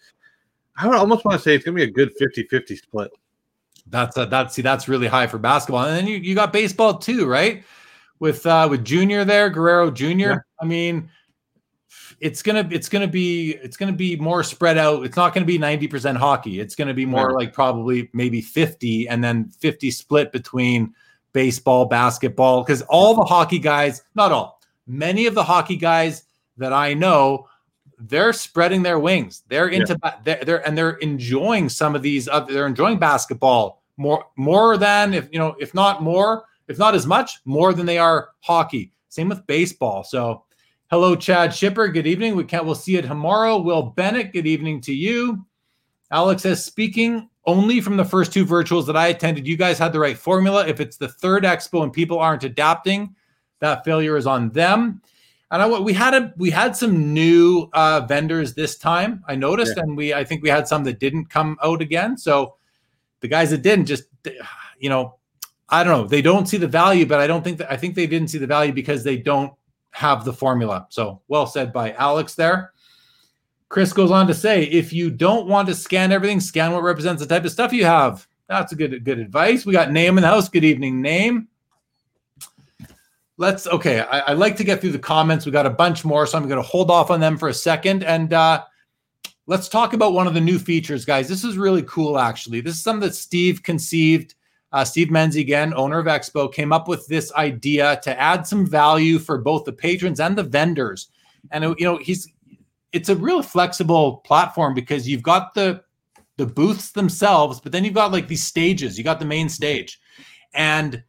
[0.76, 3.12] I would almost want to say it's going to be a good 50-50 split.
[3.88, 7.00] That's a, that's see that's really high for basketball, and then you, you got baseball
[7.00, 7.64] too, right?
[8.20, 10.30] With uh with Junior there, Guerrero Junior.
[10.30, 10.38] Yeah.
[10.62, 11.10] I mean,
[12.20, 15.06] it's gonna it's gonna be it's gonna be more spread out.
[15.06, 16.60] It's not gonna be ninety percent hockey.
[16.60, 17.38] It's gonna be more Yeah.
[17.38, 20.94] like probably maybe fifty, and then fifty split between
[21.34, 26.24] baseball, basketball, because all the hockey guys, not all, many of the hockey guys
[26.58, 27.48] that I know,
[28.00, 29.44] they're spreading their wings.
[29.48, 32.28] They're into ba- they're, they're and they're enjoying some of these.
[32.28, 36.96] Other, they're enjoying basketball more more than if you know if not more if not
[36.96, 38.92] as much more than they are hockey.
[39.10, 40.04] Same with baseball.
[40.04, 40.44] So.
[40.92, 41.88] Hello, Chad Shipper.
[41.88, 42.36] Good evening.
[42.36, 42.66] We can't.
[42.66, 43.60] We'll see you tomorrow.
[43.60, 44.34] Will Bennett.
[44.34, 45.46] Good evening to you.
[46.10, 49.94] Alex says, speaking only from the first two virtuals that I attended, you guys had
[49.94, 50.68] the right formula.
[50.68, 53.16] If it's the third expo and people aren't adapting,
[53.60, 55.02] that failure is on them.
[55.52, 59.24] And I we had a we had some new uh, vendors this time.
[59.28, 62.18] I noticed, and we I think we had some that didn't come out again.
[62.18, 62.56] So
[63.22, 64.04] the guys that didn't just
[64.80, 65.16] you know
[65.70, 67.96] I don't know they don't see the value, but I don't think that I think
[67.96, 69.52] they didn't see the value because they don't
[69.90, 70.86] have the formula.
[70.90, 72.74] So well said by Alex there.
[73.70, 77.22] Chris goes on to say, if you don't want to scan everything, scan what represents
[77.22, 78.28] the type of stuff you have.
[78.48, 79.64] That's a good good advice.
[79.64, 80.50] We got name in the house.
[80.50, 81.48] Good evening, name.
[83.38, 84.02] Let's okay.
[84.02, 85.46] I, I like to get through the comments.
[85.46, 87.54] We got a bunch more, so I'm going to hold off on them for a
[87.54, 88.04] second.
[88.04, 88.64] And uh,
[89.46, 91.30] let's talk about one of the new features, guys.
[91.30, 92.60] This is really cool, actually.
[92.60, 94.34] This is something that Steve conceived.
[94.72, 98.66] Uh, Steve Menzie, again, owner of Expo, came up with this idea to add some
[98.66, 101.10] value for both the patrons and the vendors.
[101.52, 102.28] And you know, he's
[102.94, 105.84] it's a real flexible platform because you've got the
[106.38, 108.98] the booths themselves, but then you've got like these stages.
[108.98, 110.00] You got the main stage,
[110.54, 111.04] and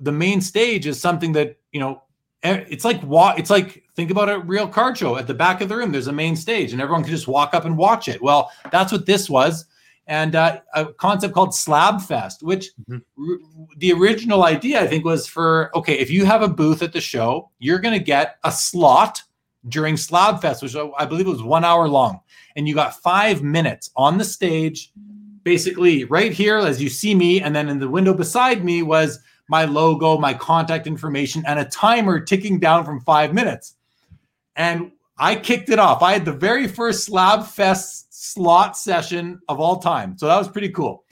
[0.00, 2.02] the main stage is something that you know.
[2.42, 5.16] It's like wa- It's like think about a real card show.
[5.16, 7.54] At the back of the room, there's a main stage, and everyone can just walk
[7.54, 8.22] up and watch it.
[8.22, 9.64] Well, that's what this was,
[10.06, 13.00] and uh, a concept called Slab Fest, which Mhm.
[13.18, 13.38] r-
[13.78, 17.00] the original idea I think was for okay, if you have a booth at the
[17.00, 19.22] show, you're going to get a slot
[19.68, 22.20] during Slab Fest, which oh, I believe was one hour long,
[22.54, 24.92] and you got five minutes on the stage,
[25.42, 29.20] basically right here as you see me, and then in the window beside me was
[29.48, 33.76] my logo, my contact information, and a timer ticking down from five minutes.
[34.56, 36.02] And I kicked it off.
[36.02, 40.48] I had the very first Slab Fest slot session of all time, so that was
[40.48, 41.04] pretty cool.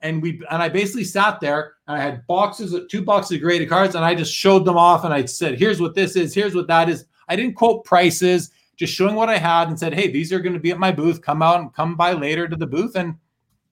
[0.00, 3.42] And we and I basically sat there and I had boxes, of two boxes of
[3.42, 6.34] graded cards, and I just showed them off and I said, "Here's what this is.
[6.34, 9.94] Here's what that is." I didn't quote prices, just showing what I had and said,
[9.94, 11.20] "Hey, these are going to be at my booth.
[11.22, 13.16] Come out and come by later to the booth, and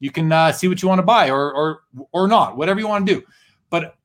[0.01, 1.81] you can uh, see what you want to buy or or
[2.13, 3.23] or not, whatever you want to do."
[3.71, 3.97] But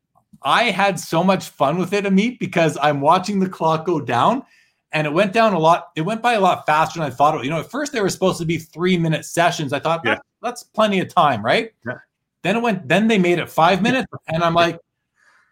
[0.44, 4.44] I had so much fun with it, Amit, because I'm watching the clock go down,
[4.92, 5.90] and it went down a lot.
[5.96, 7.36] It went by a lot faster than I thought.
[7.38, 9.74] It, you know, at first they were supposed to be three minute sessions.
[9.74, 10.16] I thought Yeah.
[10.16, 11.72] "That- that's plenty of time, right?
[11.86, 12.00] Yeah.
[12.42, 12.88] Then it went.
[12.88, 14.80] Then they made it five minutes, and I'm like,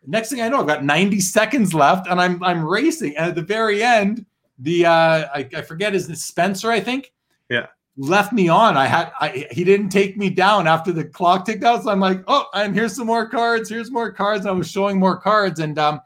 [0.10, 3.16] next thing I know, I've got 90 seconds left, and I'm I'm racing.
[3.16, 4.26] And at the very end,
[4.58, 7.14] the uh, I, I forget his Spencer, I think.
[7.50, 7.68] Yeah.
[7.98, 8.78] Left me on.
[8.78, 11.84] I had I he didn't take me down after the clock ticked out.
[11.84, 13.70] So I'm like, oh, and here's some more cards.
[13.70, 14.46] Here's more cards.
[14.46, 16.02] And I was showing more cards, and um,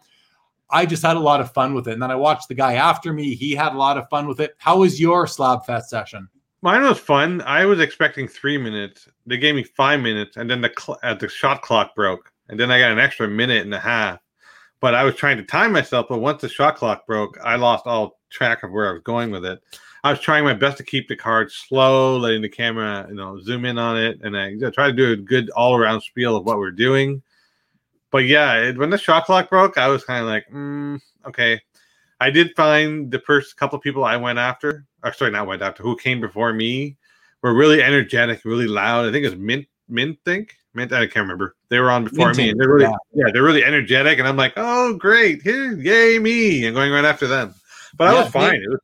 [0.70, 1.94] I just had a lot of fun with it.
[1.94, 3.36] And then I watched the guy after me.
[3.36, 4.56] He had a lot of fun with it.
[4.58, 6.28] How was your Slab Fest session?
[6.63, 7.42] Mine was fun.
[7.42, 9.08] I was expecting three minutes.
[9.28, 12.60] They gave me five minutes, and then the cl- uh, the shot clock broke, and
[12.60, 14.19] then I got an extra minute and a half.
[14.79, 17.88] But I was trying to time myself, but once the shot clock broke, I lost
[17.88, 19.62] all track of where I was going with it.
[20.03, 23.39] I was trying my best to keep the card slow, letting the camera, you know,
[23.39, 26.45] zoom in on it, and I try to do a good all around spiel of
[26.45, 27.21] what we're doing.
[28.12, 31.62] But yeah, it, when the shot clock broke, I was kind of like, mm, okay.
[32.19, 35.62] I did find the first couple of people I went after, or sorry, not went
[35.62, 36.97] after, who came before me,
[37.41, 39.08] were really energetic, really loud.
[39.08, 40.92] I think it was Mint, Mint, think Mint.
[40.92, 41.56] I can't remember.
[41.70, 42.96] They were on before me, and they're really, yeah.
[43.14, 43.32] yeah.
[43.32, 44.20] they're really energetic.
[44.20, 47.54] And I'm like, oh, great, here, yay me, and going right after them.
[47.96, 48.60] But I was fine.
[48.60, 48.80] they- was,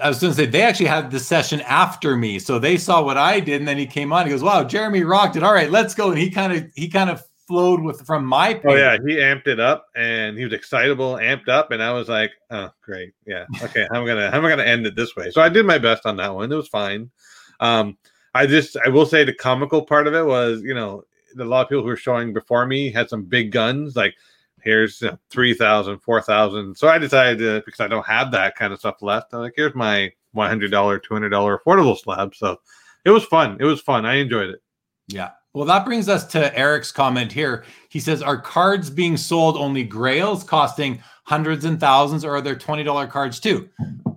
[0.00, 3.02] I was going to say they actually had the session after me, so they saw
[3.02, 4.24] what I did, and then he came on.
[4.26, 5.42] He goes, "Wow, Jeremy rocked it.
[5.42, 8.60] All right, let's go." And he kind of he kind of flowed with from my.
[8.64, 12.08] oh yeah, he amped it up, and he was excitable, amped up, and I was
[12.08, 15.30] like, oh, great, yeah, okay, I'm gonna, I'm gonna end it this way?
[15.30, 16.50] So I did my best on that one.
[16.50, 17.10] It was fine.
[17.60, 17.98] Um,
[18.34, 21.04] I just, I will say, the comical part of it was, you know,
[21.38, 24.14] a lot of people who were showing before me had some big guns, like
[24.62, 26.76] here's you know, 3,000, 4,000.
[26.76, 29.54] So I decided to, because I don't have that kind of stuff left, I'm like,
[29.56, 31.00] here's my $100, $200
[31.58, 32.34] affordable slab.
[32.34, 32.56] So
[33.04, 33.56] it was fun.
[33.60, 34.06] It was fun.
[34.06, 34.62] I enjoyed it.
[35.08, 37.64] Yeah, Well, that brings us to Eric's comment here.
[37.88, 42.56] He says, Are cards being sold only grails costing hundreds and thousands, or are there
[42.56, 43.68] $20 cards too?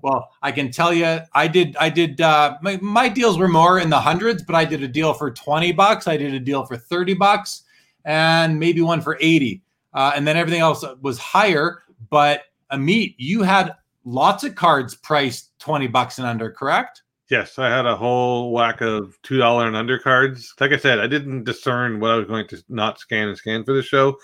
[0.01, 3.79] Well, I can tell you, I did, I did, uh, my, my deals were more
[3.79, 6.07] in the hundreds, but I did a deal for 20 bucks.
[6.07, 7.63] I did a deal for 30 bucks
[8.03, 9.61] and maybe one for 80.
[9.93, 11.83] Uh, and then everything else was higher.
[12.09, 17.03] But Amit, you had lots of cards priced 20 bucks and under, correct?
[17.29, 20.53] Yes, I had a whole whack of two dollar and under cards.
[20.59, 23.65] Like I said, I didn't discern what I was going to not scan and scan
[23.65, 24.17] for the show.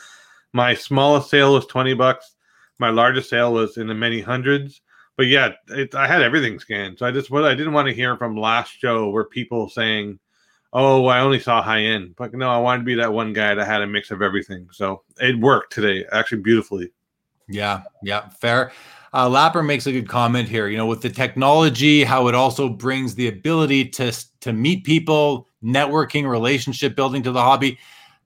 [0.54, 2.36] My smallest sale was twenty bucks.
[2.80, 4.82] My largest sale was in the many hundreds.
[5.18, 6.98] But yeah, it, I had everything scanned.
[6.98, 10.18] So I just what I didn't want to hear from last show were people saying,
[10.72, 13.54] "Oh, I only saw high end." But no, I wanted to be that one guy
[13.54, 14.68] that had a mix of everything.
[14.72, 16.92] So it worked today, actually beautifully.
[17.48, 18.72] Yeah, yeah, fair.
[19.14, 20.68] Uh, Lapper makes a good comment here.
[20.68, 25.48] You know, with the technology, how it also brings the ability to to meet people,
[25.64, 27.78] networking, relationship building to the hobby,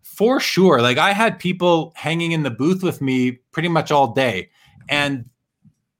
[0.01, 0.81] for sure.
[0.81, 4.49] Like I had people hanging in the booth with me pretty much all day,
[4.87, 5.25] and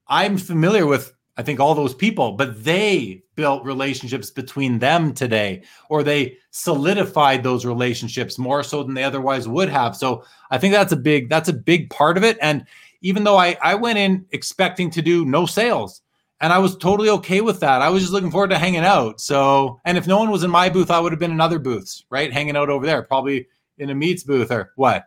[0.08, 5.62] I'm familiar with I think all those people, but they built relationships between them today,
[5.88, 9.94] or they solidified those relationships more so than they otherwise would have.
[9.94, 12.64] So I think that's a big that's a big part of it, and
[13.00, 16.02] even though I, I went in expecting to do no sales
[16.40, 17.82] and I was totally okay with that.
[17.82, 19.20] I was just looking forward to hanging out.
[19.20, 21.58] So, and if no one was in my booth, I would have been in other
[21.58, 22.32] booths, right?
[22.32, 25.06] Hanging out over there, probably in Amit's booth or what?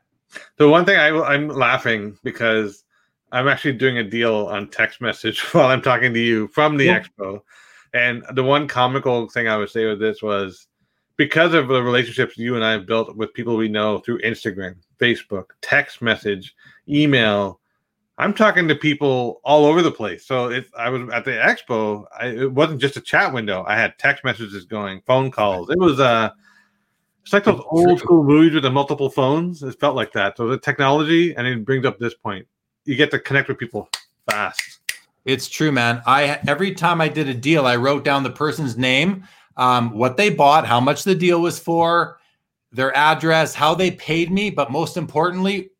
[0.57, 2.83] The one thing I, I'm laughing because
[3.31, 6.85] I'm actually doing a deal on text message while I'm talking to you from the
[6.85, 6.99] yeah.
[7.01, 7.41] expo.
[7.93, 10.67] And the one comical thing I would say with this was
[11.17, 14.75] because of the relationships you and I have built with people we know through Instagram,
[14.99, 16.55] Facebook, text message,
[16.87, 17.60] email,
[18.21, 20.27] I'm talking to people all over the place.
[20.27, 23.65] So if I was at the expo, I, it wasn't just a chat window.
[23.67, 25.71] I had text messages going, phone calls.
[25.71, 26.29] It was uh
[27.23, 29.63] it's like those old school movies with the multiple phones.
[29.63, 30.37] It felt like that.
[30.37, 32.47] So the technology, and it brings up this point.
[32.85, 33.89] You get to connect with people
[34.29, 34.79] fast.
[35.25, 36.03] It's true, man.
[36.05, 39.23] I every time I did a deal, I wrote down the person's name,
[39.57, 42.19] um, what they bought, how much the deal was for,
[42.71, 45.71] their address, how they paid me, but most importantly,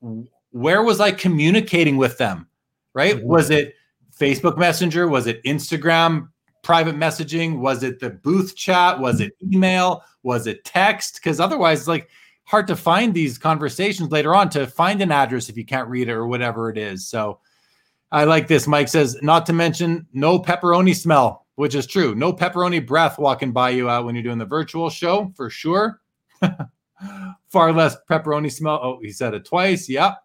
[0.52, 2.48] where was I communicating with them?
[2.94, 3.16] Right?
[3.16, 3.28] Mm-hmm.
[3.28, 3.76] Was it
[4.18, 5.08] Facebook Messenger?
[5.08, 6.30] Was it Instagram
[6.64, 7.60] private messaging?
[7.60, 9.00] Was it the booth chat?
[9.00, 10.04] Was it email?
[10.24, 11.16] Was it text?
[11.16, 12.10] Because otherwise, it's like
[12.44, 16.10] hard to find these conversations later on to find an address if you can't read
[16.10, 17.08] it or whatever it is.
[17.08, 17.40] So
[18.12, 18.68] I like this.
[18.68, 22.14] Mike says, not to mention no pepperoni smell, which is true.
[22.14, 26.02] No pepperoni breath walking by you out when you're doing the virtual show for sure.
[27.48, 28.80] Far less pepperoni smell.
[28.84, 29.88] Oh, he said it twice.
[29.88, 30.18] Yep.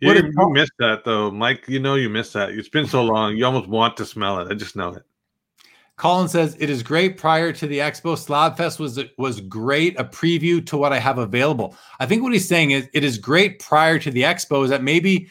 [0.00, 1.64] You, you missed that though, Mike.
[1.68, 2.50] You know you missed that.
[2.50, 3.36] It's been so long.
[3.36, 4.50] You almost want to smell it.
[4.50, 5.02] I just know it.
[5.96, 7.16] Colin says it is great.
[7.16, 9.98] Prior to the expo, Slabfest was was great.
[9.98, 11.74] A preview to what I have available.
[11.98, 14.62] I think what he's saying is it is great prior to the expo.
[14.64, 15.30] Is that maybe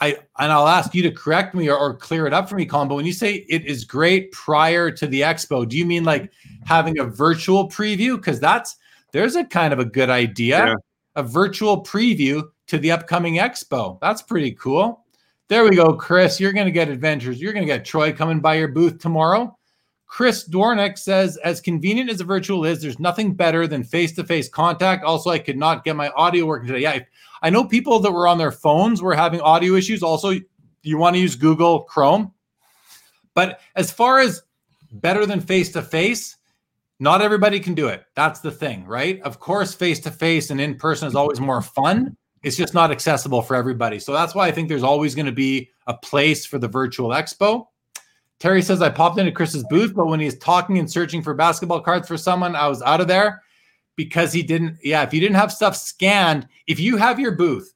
[0.00, 2.66] I and I'll ask you to correct me or, or clear it up for me,
[2.66, 2.86] Colin.
[2.86, 6.30] But when you say it is great prior to the expo, do you mean like
[6.64, 8.16] having a virtual preview?
[8.16, 8.76] Because that's
[9.12, 10.66] there's a kind of a good idea.
[10.66, 10.74] Yeah.
[11.16, 13.98] A virtual preview to the upcoming expo.
[14.00, 15.04] That's pretty cool.
[15.48, 16.38] There we go, Chris.
[16.38, 17.40] You're going to get adventures.
[17.40, 19.56] You're going to get Troy coming by your booth tomorrow.
[20.06, 24.24] Chris Dornick says, as convenient as a virtual is, there's nothing better than face to
[24.24, 25.04] face contact.
[25.04, 26.80] Also, I could not get my audio working today.
[26.80, 27.00] Yeah,
[27.42, 30.02] I know people that were on their phones were having audio issues.
[30.02, 30.34] Also,
[30.82, 32.32] you want to use Google Chrome.
[33.34, 34.42] But as far as
[34.92, 36.36] better than face to face,
[37.00, 38.04] not everybody can do it.
[38.14, 39.20] That's the thing, right?
[39.22, 42.90] Of course, face to face and in person is always more fun it's just not
[42.90, 43.98] accessible for everybody.
[43.98, 47.10] So that's why I think there's always going to be a place for the virtual
[47.10, 47.66] expo.
[48.38, 51.80] Terry says I popped into Chris's booth, but when he's talking and searching for basketball
[51.80, 53.42] cards for someone, I was out of there
[53.96, 54.78] because he didn't.
[54.82, 57.74] Yeah, if you didn't have stuff scanned, if you have your booth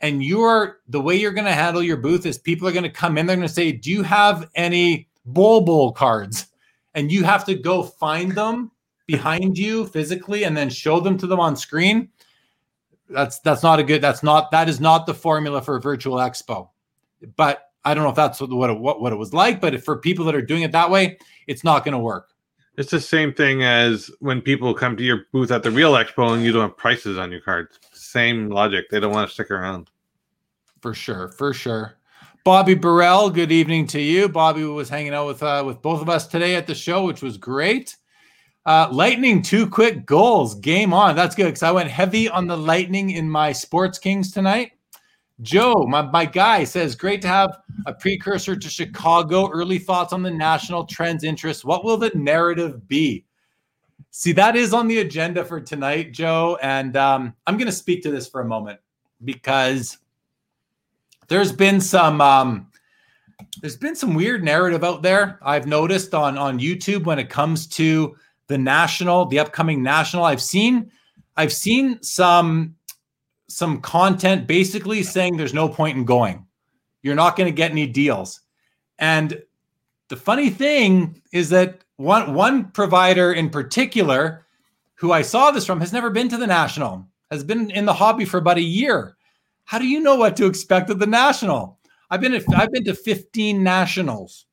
[0.00, 2.90] and you're the way you're going to handle your booth is people are going to
[2.90, 6.48] come in, they're going to say, "Do you have any Bol Bol cards?"
[6.94, 8.72] And you have to go find them
[9.06, 12.08] behind you physically and then show them to them on screen
[13.10, 16.16] that's that's not a good that's not that is not the formula for a virtual
[16.16, 16.68] expo.
[17.36, 19.96] But i don't know if that's what it, what, what it was like but for
[19.96, 22.30] people that are doing it that way it's not going to work.
[22.76, 26.32] It's the same thing as when people come to your booth at the real expo
[26.32, 27.78] and you don't have prices on your cards.
[27.92, 28.88] Same logic.
[28.90, 29.90] They don't want to stick around.
[30.80, 31.96] For sure for sure.
[32.44, 34.28] Bobby burrell good evening to you.
[34.28, 37.22] Bobby was hanging out with uh, with both of us today at the show which
[37.22, 37.96] was great
[38.66, 40.54] uh, lightning, two quick goals.
[40.56, 41.16] Game on.
[41.16, 44.72] That's good because I went heavy on the Lightning in my Sports Kings tonight.
[45.42, 49.48] Joe, my, my guy, says, great to have a precursor to Chicago.
[49.48, 51.64] Early thoughts on the national trends interest.
[51.64, 53.24] What will the narrative be?
[54.10, 56.58] See, that is on the agenda for tonight, Joe.
[56.62, 58.80] And um, I'm going to speak to this for a moment
[59.24, 59.98] because
[61.28, 62.66] there's been some um,
[63.60, 65.38] there's been some weird narrative out there.
[65.42, 68.16] I've noticed on on YouTube when it comes to
[68.50, 70.24] the national, the upcoming national.
[70.24, 70.90] I've seen
[71.36, 72.74] I've seen some
[73.46, 76.44] some content basically saying there's no point in going.
[77.02, 78.40] You're not going to get any deals.
[78.98, 79.40] And
[80.08, 84.44] the funny thing is that one one provider in particular
[84.96, 87.94] who I saw this from has never been to the national, has been in the
[87.94, 89.16] hobby for about a year.
[89.62, 91.78] How do you know what to expect of the national?
[92.10, 94.46] I've been at, I've been to 15 nationals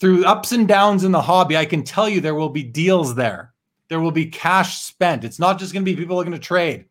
[0.00, 1.56] through ups and downs in the hobby.
[1.56, 3.52] I can tell you there will be deals there.
[3.88, 5.24] There will be cash spent.
[5.24, 6.86] It's not just going to be people looking to trade.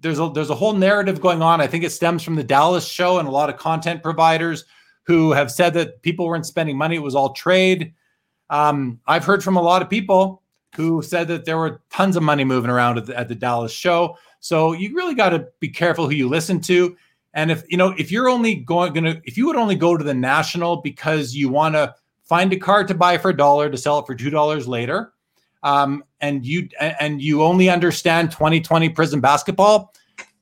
[0.00, 1.60] There's a there's a whole narrative going on.
[1.60, 4.64] I think it stems from the Dallas show and a lot of content providers
[5.04, 6.96] who have said that people weren't spending money.
[6.96, 7.94] It was all trade.
[8.50, 10.42] Um, I've heard from a lot of people
[10.74, 13.72] who said that there were tons of money moving around at the, at the Dallas
[13.72, 14.18] show.
[14.40, 16.96] So you really got to be careful who you listen to.
[17.32, 20.04] And if you know if you're only going gonna if you would only go to
[20.04, 21.94] the national because you want to
[22.24, 25.12] find a car to buy for a dollar to sell it for two dollars later,
[25.62, 29.94] um, and you and you only understand 2020 Prizm basketball,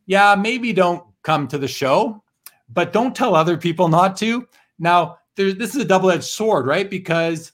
[0.07, 2.23] yeah, maybe don't come to the show,
[2.69, 4.47] but don't tell other people not to.
[4.79, 6.91] Now, there, this is a double-edged sword, right?
[6.91, 7.53] Because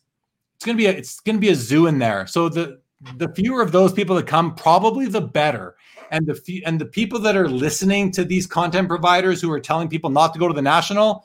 [0.57, 2.27] it's gonna be a, it's gonna be a zoo in there.
[2.27, 2.81] So the
[3.17, 5.77] the fewer of those people that come, probably the better.
[6.11, 9.61] And the few, and the people that are listening to these content providers who are
[9.61, 11.25] telling people not to go to the national,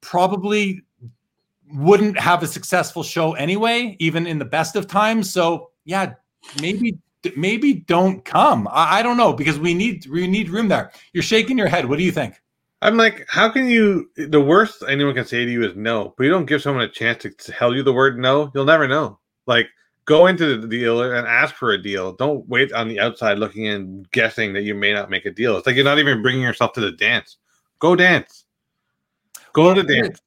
[0.00, 0.82] probably
[1.72, 5.32] wouldn't have a successful show anyway, even in the best of times.
[5.32, 6.14] So yeah,
[6.60, 6.98] maybe
[7.36, 8.68] maybe don't come.
[8.68, 10.92] I, I, don't know because we need we need room there.
[11.12, 11.86] You're shaking your head.
[11.88, 12.40] What do you think?
[12.82, 14.10] I'm like, how can you?
[14.16, 16.88] The worst anyone can say to you is no, but you don't give someone a
[16.88, 18.50] chance to tell you the word no.
[18.54, 19.18] You'll never know.
[19.46, 19.68] Like,
[20.04, 22.12] go into the deal and ask for a deal.
[22.12, 25.56] Don't wait on the outside looking in, guessing that you may not make a deal.
[25.56, 27.38] It's like you're not even bringing yourself to the dance.
[27.78, 28.44] Go dance.
[29.52, 30.20] Go to the dance.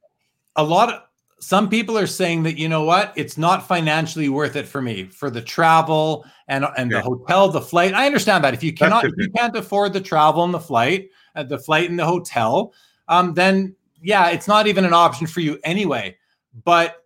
[0.55, 1.01] A lot of
[1.39, 3.13] some people are saying that you know what?
[3.15, 6.97] It's not financially worth it for me for the travel and and yeah.
[6.97, 7.93] the hotel the flight.
[7.93, 8.53] I understand that.
[8.53, 11.89] If you cannot if you can't afford the travel and the flight uh, the flight
[11.89, 12.73] and the hotel
[13.07, 16.17] um, then yeah it's not even an option for you anyway.
[16.63, 17.03] But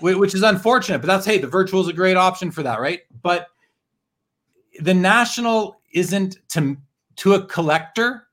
[0.00, 3.00] which is unfortunate but that's hey the virtual is a great option for that right?
[3.20, 3.48] But
[4.80, 6.76] the national isn't to
[7.16, 8.28] to a collector.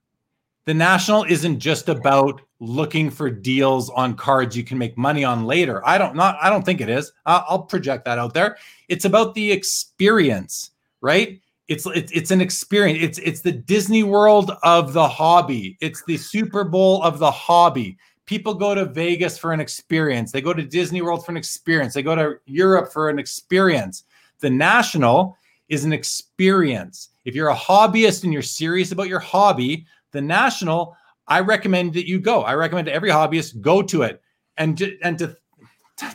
[0.66, 5.46] The national isn't just about looking for deals on cards you can make money on
[5.46, 5.86] later.
[5.88, 7.12] I don't not I don't think it is.
[7.26, 8.58] I'll, project that out there.
[8.88, 11.42] It's about the experience, right?
[11.68, 13.00] It's, it's it's an experience.
[13.02, 15.78] It's it's the Disney World of the hobby.
[15.82, 17.98] It's the Super Bowl of the hobby.
[18.26, 20.32] People go to Vegas for an experience.
[20.32, 21.94] They go to Disney World for an experience.
[21.94, 24.04] They go to Europe for an experience.
[24.40, 25.38] The National
[25.70, 27.10] is an experience.
[27.26, 30.96] If you're a hobbyist and you're serious about your hobby, the National
[31.30, 32.42] I recommend that you go.
[32.42, 34.22] I recommend to every hobbyist go to it,
[34.58, 35.36] and to, and to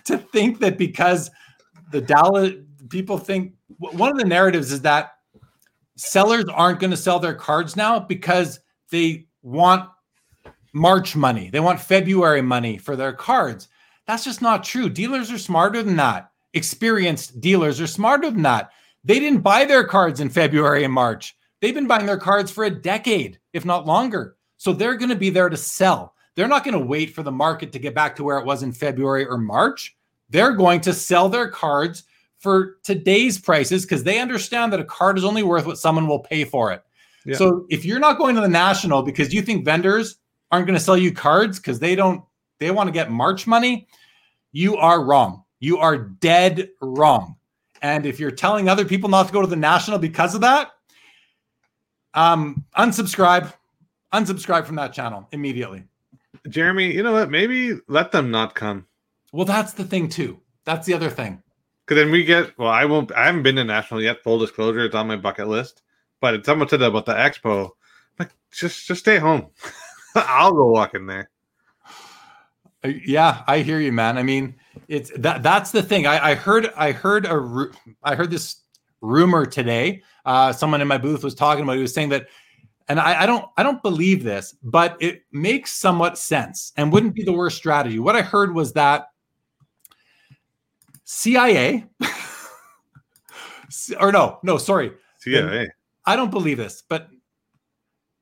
[0.04, 1.30] to think that because
[1.90, 2.54] the Dallas
[2.90, 5.12] people think one of the narratives is that
[5.96, 8.60] sellers aren't going to sell their cards now because
[8.90, 9.88] they want
[10.72, 11.50] March money.
[11.50, 13.68] They want February money for their cards.
[14.06, 14.88] That's just not true.
[14.88, 16.30] Dealers are smarter than that.
[16.52, 18.70] Experienced dealers are smarter than that.
[19.04, 21.36] They didn't buy their cards in February and March.
[21.60, 24.33] They've been buying their cards for a decade, if not longer.
[24.64, 26.14] So they're going to be there to sell.
[26.34, 28.62] They're not going to wait for the market to get back to where it was
[28.62, 29.94] in February or March.
[30.30, 32.04] They're going to sell their cards
[32.38, 36.20] for today's prices because they understand that a card is only worth what someone will
[36.20, 36.82] pay for it.
[37.26, 37.36] Yeah.
[37.36, 40.16] So if you're not going to the national because you think vendors
[40.50, 42.24] aren't going to sell you cards because they don't
[42.58, 43.86] they want to get March money,
[44.52, 45.44] you are wrong.
[45.60, 47.36] You are dead wrong.
[47.82, 50.70] And if you're telling other people not to go to the national because of that,
[52.14, 53.52] um, unsubscribe,
[54.14, 55.84] unsubscribe from that channel immediately.
[56.48, 57.30] Jeremy, you know what?
[57.30, 58.86] Maybe let them not come.
[59.32, 60.40] Well, that's the thing too.
[60.64, 61.42] That's the other thing.
[61.84, 62.56] Because then we get.
[62.58, 63.12] Well, I won't.
[63.12, 64.22] I haven't been to national yet.
[64.22, 65.82] Full disclosure, it's on my bucket list.
[66.20, 67.70] But it's someone said about the expo.
[68.18, 69.48] Like, just just stay home.
[70.14, 71.30] I'll go walk in there.
[72.84, 74.16] Uh, yeah, I hear you, man.
[74.16, 74.54] I mean,
[74.88, 75.42] it's that.
[75.42, 76.06] That's the thing.
[76.06, 76.72] I, I heard.
[76.76, 77.66] I heard a.
[78.02, 78.60] I heard this
[79.00, 80.02] rumor today.
[80.24, 81.76] Uh, someone in my booth was talking about.
[81.76, 82.28] He was saying that
[82.88, 87.14] and I, I, don't I don't believe this, but it makes somewhat sense and wouldn't
[87.14, 87.98] be the worst strategy.
[87.98, 89.06] What I heard was that
[91.04, 91.86] CIA
[94.00, 94.92] or no, no, sorry.
[95.20, 95.70] CIA.
[96.06, 97.08] I don't believe this, but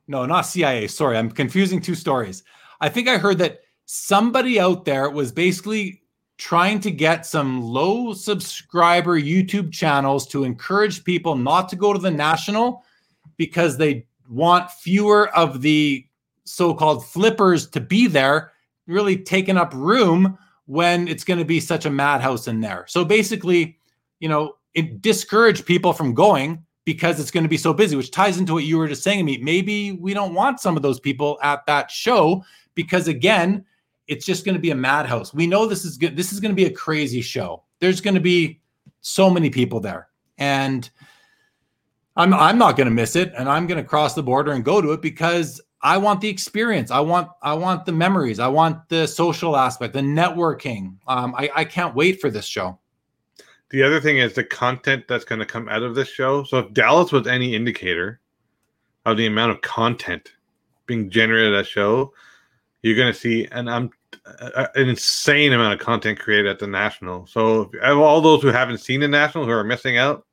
[0.07, 0.87] no, not CIA.
[0.89, 2.45] Sorry, I'm confusing two stories.
[2.81, 6.03] I think I heard that somebody out there was basically
[6.39, 11.99] trying to get some low subscriber YouTube channels to encourage people not to go to
[11.99, 12.85] the national
[13.37, 16.07] because they want fewer of the
[16.45, 18.53] so-called flippers to be there,
[18.87, 22.85] really taking up room when it's going to be such a madhouse in there.
[22.89, 23.79] So basically,
[24.21, 28.11] you know, it discourage people from going because it's going to be so busy, which
[28.11, 29.39] ties into what you were just saying to me.
[29.39, 32.45] Maybe we don't want some of those people at that show
[32.75, 33.65] because again,
[34.09, 35.33] it's just going to be a madhouse.
[35.33, 36.17] We know this is good.
[36.17, 37.63] This is going to be a crazy show.
[37.81, 38.61] There's going to be
[39.01, 40.09] so many people there.
[40.39, 40.89] And
[42.17, 44.65] I'm I'm not going to miss it and I'm going to cross the border and
[44.65, 46.91] go to it because I want the experience.
[46.91, 48.39] I want I want the memories.
[48.39, 50.97] I want the social aspect, the networking.
[51.07, 52.79] Um, I, I can't wait for this show.
[53.71, 56.45] The other thing is the content that's going to come out of this show.
[56.45, 58.21] So if Dallas was any indicator
[59.07, 60.33] of the amount of content
[60.87, 62.13] being generated at show,
[62.83, 63.91] you're going to see an um,
[64.27, 67.27] an insane amount of content created at the national.
[67.27, 70.27] So of all those who haven't seen the national who are missing out,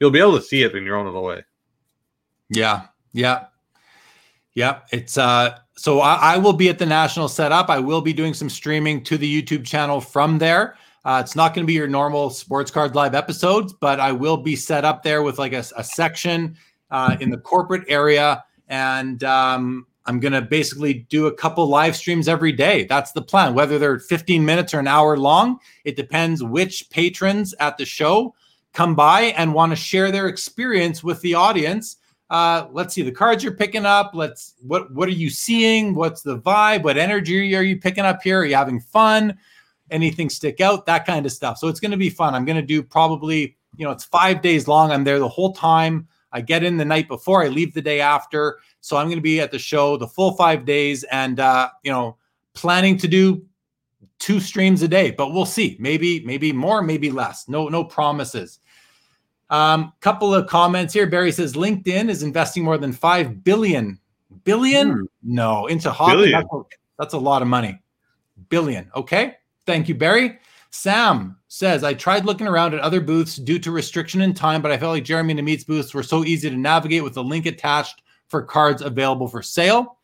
[0.00, 1.44] you'll be able to see it when you're on the way.
[2.48, 3.46] Yeah, yeah,
[4.54, 4.80] yeah.
[4.90, 5.58] It's uh.
[5.76, 7.70] So I, I will be at the national setup.
[7.70, 10.76] I will be doing some streaming to the YouTube channel from there.
[11.06, 14.36] Uh, it's not going to be your normal sports card live episodes, but I will
[14.36, 16.56] be set up there with like a, a section
[16.90, 21.96] uh, in the corporate area, and um, I'm going to basically do a couple live
[21.96, 22.84] streams every day.
[22.84, 23.54] That's the plan.
[23.54, 28.34] Whether they're 15 minutes or an hour long, it depends which patrons at the show
[28.72, 31.96] come by and want to share their experience with the audience.
[32.30, 34.12] Uh, let's see the cards you're picking up.
[34.14, 35.94] Let's what what are you seeing?
[35.94, 36.84] What's the vibe?
[36.84, 38.40] What energy are you picking up here?
[38.40, 39.36] Are you having fun?
[39.90, 41.58] anything stick out, that kind of stuff.
[41.58, 42.34] So it's going to be fun.
[42.34, 44.90] I'm going to do probably, you know, it's five days long.
[44.90, 46.08] I'm there the whole time.
[46.32, 48.60] I get in the night before, I leave the day after.
[48.80, 51.90] So I'm going to be at the show the full five days and, uh, you
[51.90, 52.16] know,
[52.54, 53.44] planning to do
[54.20, 55.76] two streams a day, but we'll see.
[55.80, 57.48] Maybe, maybe more, maybe less.
[57.48, 58.59] No, no promises.
[59.50, 61.06] Um, couple of comments here.
[61.06, 63.98] Barry says LinkedIn is investing more than five billion.
[64.44, 64.90] Billion?
[64.92, 65.04] Hmm.
[65.22, 66.30] No, into hobby.
[66.30, 66.62] That's a,
[66.98, 67.80] that's a lot of money.
[68.48, 68.90] Billion.
[68.94, 69.36] Okay.
[69.66, 70.38] Thank you, Barry.
[70.70, 74.70] Sam says, I tried looking around at other booths due to restriction in time, but
[74.70, 77.46] I felt like Jeremy and Amit's booths were so easy to navigate with the link
[77.46, 79.98] attached for cards available for sale.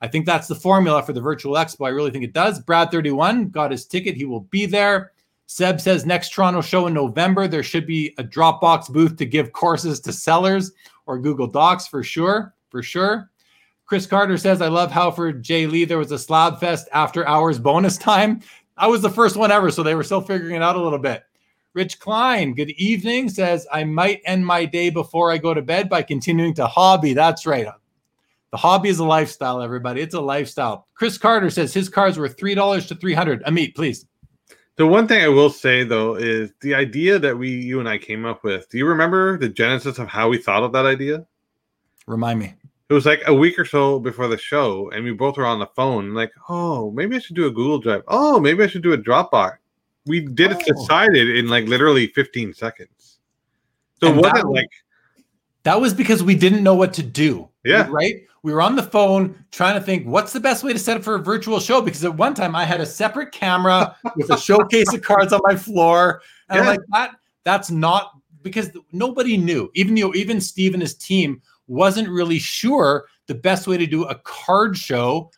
[0.00, 1.86] I think that's the formula for the virtual expo.
[1.86, 2.62] I really think it does.
[2.62, 4.16] Brad31 got his ticket.
[4.16, 5.12] He will be there.
[5.46, 9.52] Seb says next Toronto show in November, there should be a Dropbox booth to give
[9.52, 10.72] courses to sellers
[11.06, 12.54] or Google Docs for sure.
[12.70, 13.30] For sure.
[13.84, 17.28] Chris Carter says, I love how for Jay Lee there was a slab fest after
[17.28, 18.40] hours bonus time.
[18.78, 20.98] I was the first one ever, so they were still figuring it out a little
[20.98, 21.24] bit.
[21.74, 25.88] Rich Klein, good evening, says, I might end my day before I go to bed
[25.90, 27.12] by continuing to hobby.
[27.12, 27.66] That's right.
[28.50, 30.02] The hobby is a lifestyle, everybody.
[30.02, 30.86] It's a lifestyle.
[30.94, 34.06] Chris Carter says his cards were $3 to 300 Amit, please.
[34.76, 37.98] The one thing I will say though is the idea that we, you and I
[37.98, 38.68] came up with.
[38.70, 41.26] Do you remember the genesis of how we thought of that idea?
[42.06, 42.54] Remind me
[42.92, 45.58] it was like a week or so before the show, and we both were on
[45.58, 48.02] the phone, like, oh, maybe I should do a Google Drive.
[48.06, 49.56] Oh, maybe I should do a Dropbox.
[50.04, 50.80] We did it, oh.
[50.80, 53.18] decided in like literally 15 seconds.
[53.98, 54.68] So and was it like
[55.62, 57.48] that was because we didn't know what to do.
[57.64, 57.88] Yeah.
[57.90, 58.26] Right.
[58.42, 61.04] We were on the phone trying to think what's the best way to set up
[61.04, 64.38] for a virtual show because at one time I had a separate camera with a
[64.38, 66.22] showcase of cards on my floor.
[66.48, 66.62] And yeah.
[66.62, 67.10] I'm like, that
[67.44, 68.12] that's not
[68.42, 69.70] because nobody knew.
[69.74, 73.86] Even you know, even Steve and his team wasn't really sure the best way to
[73.86, 75.30] do a card show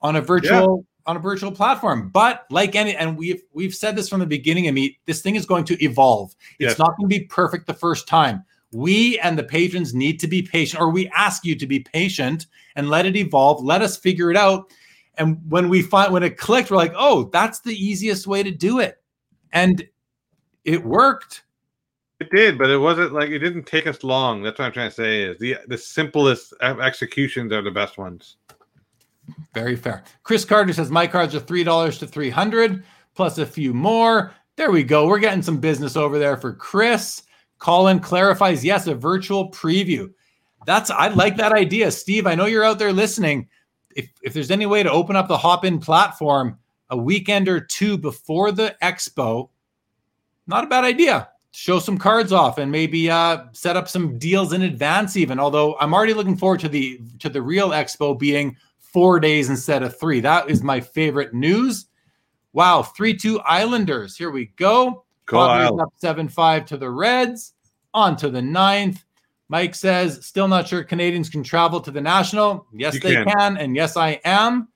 [0.00, 1.10] on a virtual yeah.
[1.10, 2.10] on a virtual platform.
[2.10, 4.68] But like any, and we've we've said this from the beginning.
[4.68, 6.34] I mean, this thing is going to evolve.
[6.58, 8.44] It's not going to be perfect the first time.
[8.72, 12.46] We and the patrons need to be patient, or we ask you to be patient
[12.76, 13.62] and let it evolve.
[13.62, 14.72] Let us figure it out.
[15.16, 18.50] And when we find when it clicked, we're like, oh, that's the easiest way to
[18.50, 19.02] do it.
[19.52, 19.86] And
[20.64, 21.42] it worked.
[22.20, 24.42] It did, but it wasn't like it didn't take us long.
[24.42, 25.22] That's what I'm trying to say.
[25.24, 28.36] Is the the simplest executions are the best ones.
[29.54, 30.04] Very fair.
[30.22, 34.32] Chris Carter says my cards are three dollars to three hundred plus a few more.
[34.56, 35.06] There we go.
[35.06, 37.22] We're getting some business over there for Chris.
[37.62, 40.12] Colin clarifies yes, a virtual preview.
[40.66, 42.26] That's I like that idea, Steve.
[42.26, 43.46] I know you're out there listening.
[43.94, 46.58] If if there's any way to open up the Hopin platform
[46.90, 49.50] a weekend or two before the expo,
[50.48, 54.54] not a bad idea show some cards off and maybe uh, set up some deals
[54.54, 58.56] in advance even although i'm already looking forward to the to the real expo being
[58.78, 61.88] four days instead of three that is my favorite news
[62.54, 67.54] wow 3-2 islanders here we go Go up 7-5 to the reds
[67.94, 69.04] on to the ninth
[69.48, 73.26] mike says still not sure canadians can travel to the national yes you they can.
[73.26, 74.66] can and yes i am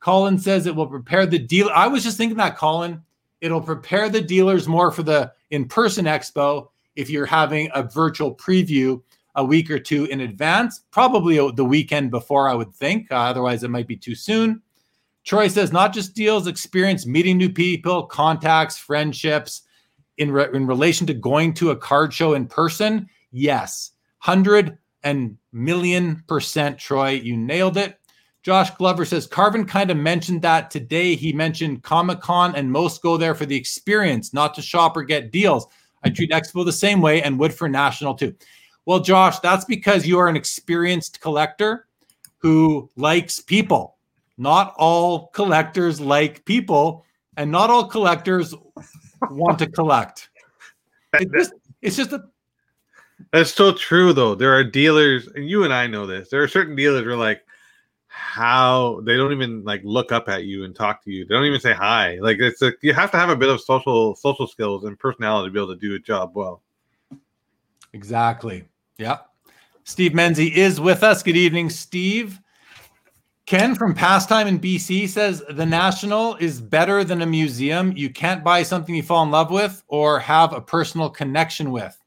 [0.00, 3.02] colin says it will prepare the deal i was just thinking that colin
[3.42, 8.34] It'll prepare the dealers more for the in person expo if you're having a virtual
[8.34, 9.02] preview
[9.34, 13.10] a week or two in advance, probably the weekend before, I would think.
[13.10, 14.62] Uh, otherwise, it might be too soon.
[15.24, 19.62] Troy says not just deals, experience meeting new people, contacts, friendships
[20.18, 23.08] in, re- in relation to going to a card show in person.
[23.30, 23.92] Yes,
[24.24, 27.10] 100 and million percent, Troy.
[27.10, 27.98] You nailed it.
[28.42, 31.14] Josh Glover says Carvin kind of mentioned that today.
[31.14, 35.04] He mentioned Comic Con and most go there for the experience, not to shop or
[35.04, 35.66] get deals.
[36.02, 38.34] I treat Expo the same way and would for National too.
[38.84, 41.86] Well, Josh, that's because you are an experienced collector
[42.38, 43.96] who likes people.
[44.36, 47.04] Not all collectors like people,
[47.36, 48.54] and not all collectors
[49.30, 50.30] want to collect.
[51.14, 52.24] It's just, it's just a.
[53.32, 54.34] That's so true, though.
[54.34, 56.28] There are dealers, and you and I know this.
[56.28, 57.42] There are certain dealers who are like,
[58.14, 61.24] how they don't even like look up at you and talk to you.
[61.24, 62.18] They don't even say hi.
[62.20, 65.48] Like it's like you have to have a bit of social social skills and personality
[65.48, 66.62] to be able to do a job well.
[67.94, 68.64] Exactly.
[68.98, 69.18] Yeah.
[69.84, 71.22] Steve Menzie is with us.
[71.22, 72.38] Good evening, Steve.
[73.46, 77.92] Ken from Pastime in BC says the National is better than a museum.
[77.96, 81.98] You can't buy something you fall in love with or have a personal connection with.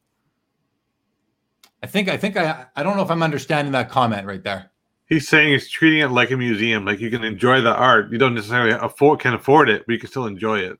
[1.82, 4.70] I think I think I I don't know if I'm understanding that comment right there.
[5.08, 8.10] He's saying he's treating it like a museum, like you can enjoy the art.
[8.10, 10.78] You don't necessarily afford can afford it, but you can still enjoy it.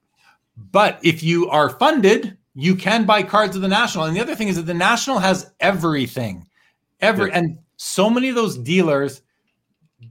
[0.73, 4.05] But if you are funded, you can buy cards of the National.
[4.05, 6.49] And the other thing is that the National has everything.
[7.01, 9.21] Every and so many of those dealers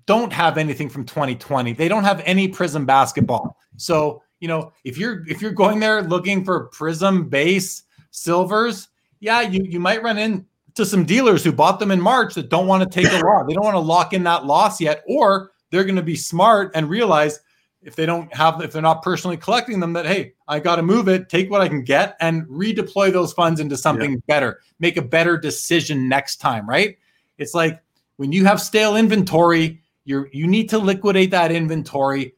[0.05, 1.73] don't have anything from 2020.
[1.73, 3.57] They don't have any Prizm basketball.
[3.77, 8.89] So, you know, if you're if you're going there looking for Prizm base silvers,
[9.19, 12.67] yeah, you you might run into some dealers who bought them in March that don't
[12.67, 13.45] want to take a loss.
[13.47, 16.71] They don't want to lock in that loss yet, or they're going to be smart
[16.75, 17.39] and realize
[17.85, 20.81] if they don't have if they're not personally collecting them that hey i got to
[20.81, 24.17] move it take what i can get and redeploy those funds into something yeah.
[24.27, 26.97] better make a better decision next time right
[27.37, 27.79] it's like
[28.17, 32.35] when you have stale inventory you you need to liquidate that inventory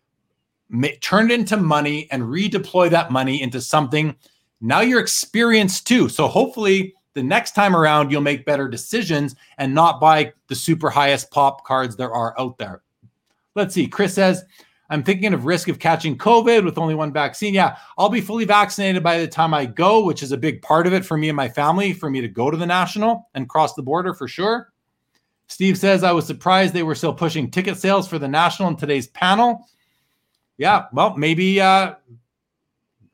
[0.70, 4.16] ma- turn it into money and redeploy that money into something
[4.60, 9.74] now you're experienced too so hopefully the next time around you'll make better decisions and
[9.74, 12.82] not buy the super highest pop cards there are out there
[13.56, 14.44] let's see chris says
[14.90, 17.54] I'm thinking of risk of catching COVID with only one vaccine.
[17.54, 20.88] Yeah, I'll be fully vaccinated by the time I go, which is a big part
[20.88, 23.50] of it for me and my family, for me to go to the national and
[23.50, 24.72] cross the border for sure.
[25.48, 28.76] Steve says, I was surprised they were still pushing ticket sales for the national in
[28.76, 29.68] today's panel.
[30.58, 31.96] Yeah, well, maybe uh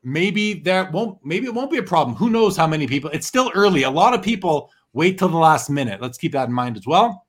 [0.02, 2.16] maybe that won't maybe it won't be a problem.
[2.16, 3.10] Who knows how many people?
[3.10, 3.82] It's still early.
[3.82, 6.00] A lot of people wait till the last minute.
[6.00, 7.26] Let's keep that in mind as well.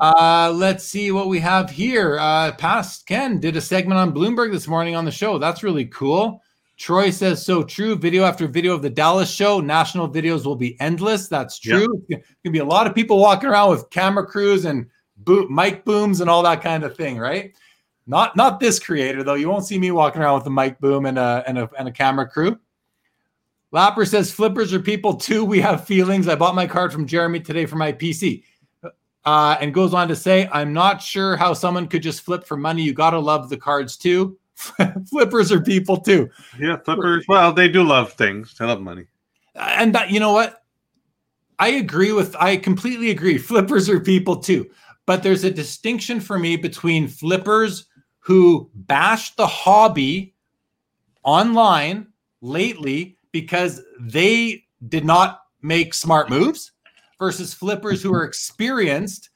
[0.00, 2.18] Uh, let's see what we have here.
[2.18, 5.38] Uh, past Ken did a segment on Bloomberg this morning on the show.
[5.38, 6.42] That's really cool.
[6.82, 7.94] Troy says so true.
[7.94, 9.60] Video after video of the Dallas show.
[9.60, 11.28] National videos will be endless.
[11.28, 12.02] That's true.
[12.08, 12.24] Yep.
[12.44, 14.86] Gonna be a lot of people walking around with camera crews and
[15.18, 17.54] boom, mic booms and all that kind of thing, right?
[18.08, 19.34] Not not this creator though.
[19.34, 21.86] You won't see me walking around with a mic boom and a and a, and
[21.86, 22.58] a camera crew.
[23.72, 25.44] Lapper says flippers are people too.
[25.44, 26.26] We have feelings.
[26.26, 28.42] I bought my card from Jeremy today for my PC.
[29.24, 32.56] Uh, and goes on to say, I'm not sure how someone could just flip for
[32.56, 32.82] money.
[32.82, 34.36] You got to love the cards too.
[35.10, 36.30] flippers are people too.
[36.58, 37.24] Yeah, flippers.
[37.28, 38.54] Well, they do love things.
[38.58, 39.06] They love money.
[39.54, 40.62] And that, you know what?
[41.58, 43.38] I agree with, I completely agree.
[43.38, 44.70] Flippers are people too.
[45.06, 47.86] But there's a distinction for me between flippers
[48.20, 50.34] who bash the hobby
[51.24, 52.08] online
[52.40, 56.72] lately because they did not make smart moves
[57.18, 59.30] versus flippers who are experienced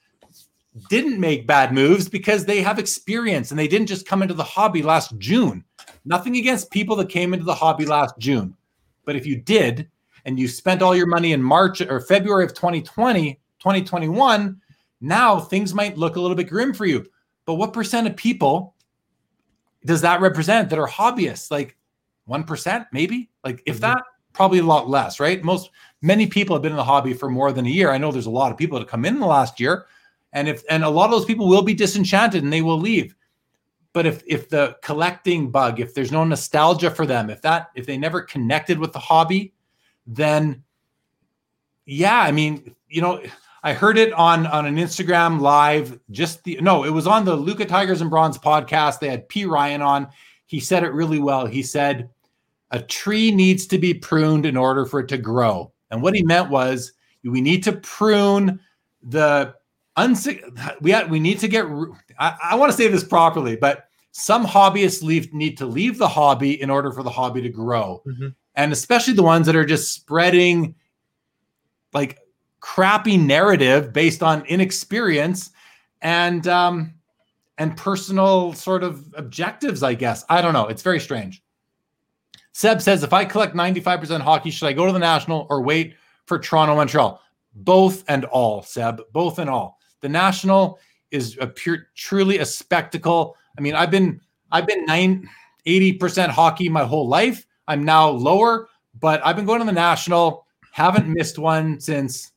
[0.89, 4.45] didn't make bad moves because they have experience and they didn't just come into the
[4.45, 5.65] hobby last June.
[6.05, 8.57] Nothing against people that came into the hobby last June.
[9.05, 9.89] But if you did
[10.25, 14.61] and you spent all your money in March or February of 2020, 2021,
[15.01, 17.07] now things might look a little bit grim for you.
[17.47, 18.75] But what percent of people
[19.85, 21.51] does that represent that are hobbyists?
[21.51, 21.77] Like
[22.29, 23.31] 1%, maybe?
[23.45, 23.83] Like if mm-hmm.
[23.83, 24.03] that,
[24.33, 25.43] probably a lot less, right?
[25.43, 25.71] Most
[26.03, 27.91] many people have been in the hobby for more than a year.
[27.91, 29.87] I know there's a lot of people that come in, in the last year,
[30.37, 33.17] and if and a lot of those people will be disenchanted and they will leave.
[33.95, 37.87] But if if the collecting bug, if there's no nostalgia for them, if that if
[37.87, 39.55] they never connected with the hobby,
[40.07, 40.63] then
[41.87, 43.23] yeah, I mean, you know,
[43.63, 45.99] I heard it on on an Instagram live.
[46.11, 49.01] Just the no, it was on the Luca Tigers and Bronze podcast.
[49.01, 50.09] They had P Ryan on.
[50.45, 51.47] He said it really well.
[51.47, 52.11] He said
[52.73, 55.73] a tree needs to be pruned in order for it to grow.
[55.91, 56.93] And what he meant was
[57.25, 58.61] we need to prune
[59.03, 59.55] the
[60.81, 61.67] We we need to get.
[62.19, 66.09] I, I want to say this properly, but some hobbyists leave, need to leave the
[66.09, 68.03] hobby in order for the hobby to grow.
[68.07, 68.35] Mhm.
[68.55, 70.75] And especially the ones that are just spreading
[71.93, 72.19] like
[72.61, 75.51] crappy narrative based on inexperience
[76.03, 76.95] and um
[77.59, 80.25] and personal sort of objectives, I guess.
[80.29, 80.67] I don't know.
[80.67, 81.43] It's very strange.
[82.53, 85.95] Seb says if I collect 95% hockey, should I go to the national or wait
[86.25, 87.21] for Toronto Montreal?
[87.55, 89.03] Both and all, Seb.
[89.13, 89.79] Both and all.
[90.07, 90.79] The national
[91.11, 93.35] is a pure truly a spectacle.
[93.59, 94.21] I mean, I've been
[94.53, 95.29] I've been nine,
[95.67, 97.45] 80% hockey my whole life.
[97.67, 98.69] I'm now lower,
[99.01, 102.31] but I've been going to the national, haven't missed one since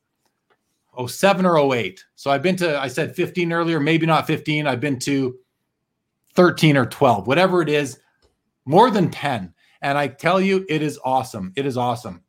[1.08, 2.04] 07 or 08.
[2.16, 4.66] So I've been to, I said 15 earlier, maybe not 15.
[4.66, 5.38] I've been to
[6.34, 8.00] 13 or 12, whatever it is,
[8.66, 9.54] more than 10.
[9.84, 11.54] And I tell you, it is awesome.
[11.56, 12.24] It is awesome.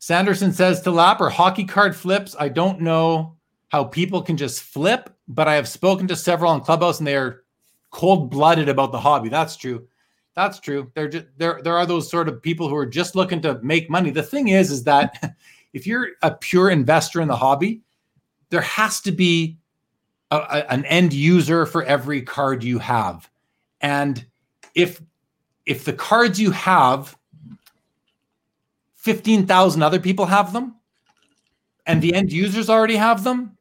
[0.00, 2.34] Sanderson says to Lapper, hockey card flips.
[2.36, 3.33] I don't know
[3.74, 7.16] how people can just flip, but I have spoken to several on Clubhouse and they
[7.16, 7.42] are
[7.90, 9.28] cold blooded about the hobby.
[9.28, 9.88] That's true.
[10.36, 10.92] That's true.
[10.94, 14.10] There, there, there are those sort of people who are just looking to make money.
[14.10, 15.34] The thing is, is that
[15.72, 17.80] if you're a pure investor in the hobby,
[18.50, 19.58] there has to be
[20.30, 23.28] a, a, an end user for every card you have,
[23.80, 24.24] and
[24.76, 25.02] if
[25.66, 27.18] if the cards you have,
[28.94, 30.76] fifteen thousand other people have them,
[31.86, 33.53] and the end users already have them,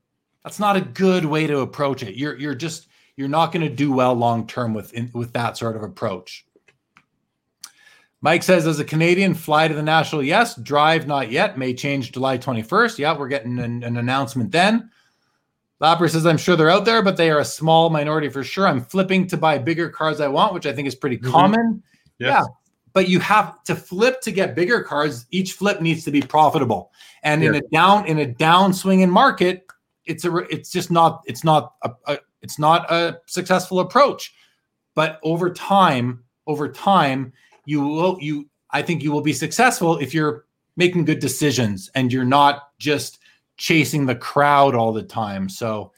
[0.43, 2.15] that's not a good way to approach it.
[2.15, 5.57] You're you're just you're not going to do well long term with in, with that
[5.57, 6.45] sort of approach.
[8.21, 10.23] Mike says, as a Canadian, fly to the national.
[10.23, 11.57] Yes, drive not yet.
[11.57, 12.97] May change July 21st.
[12.97, 14.89] Yeah, we're getting an, an announcement then.
[15.81, 18.65] Lapper says, I'm sure they're out there, but they are a small minority for sure.
[18.65, 21.29] I'm flipping to buy bigger cars I want, which I think is pretty Mhm.
[21.29, 21.83] common.
[22.17, 22.29] Yes.
[22.29, 22.43] Yeah.
[22.93, 25.25] But you have to flip to get bigger cards.
[25.31, 26.93] Each flip needs to be profitable.
[27.23, 29.65] And in a down in a down swinging market,
[30.05, 34.33] it's a it's just not it's not a, a it's not a successful approach.
[34.95, 37.33] But over time, over time,
[37.65, 40.45] you will you I think you will be successful if you're
[40.75, 43.19] making good decisions and you're not just
[43.57, 45.47] chasing the crowd all the time.
[45.47, 45.91] So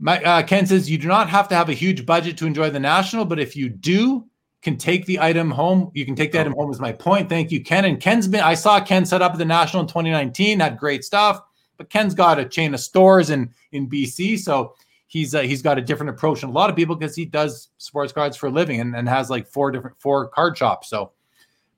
[0.00, 2.70] my, uh, Ken says you do not have to have a huge budget to enjoy
[2.70, 4.26] the national, but if you do,
[4.62, 5.90] can take the item home.
[5.94, 6.40] You can take the Oh.
[6.40, 6.70] item home.
[6.72, 7.28] Is my point.
[7.28, 7.84] Thank you, Ken.
[7.84, 8.40] And Ken's been.
[8.40, 10.58] I saw Ken set up at the national in 2019.
[10.58, 11.40] Had great stuff.
[11.76, 14.74] But Ken's got a chain of stores in in BC, so
[15.14, 17.68] he's uh, he's got a different approach than a lot of people because he does
[17.78, 20.88] sports cards for a living and, and has like four different four card shops.
[20.88, 21.12] So,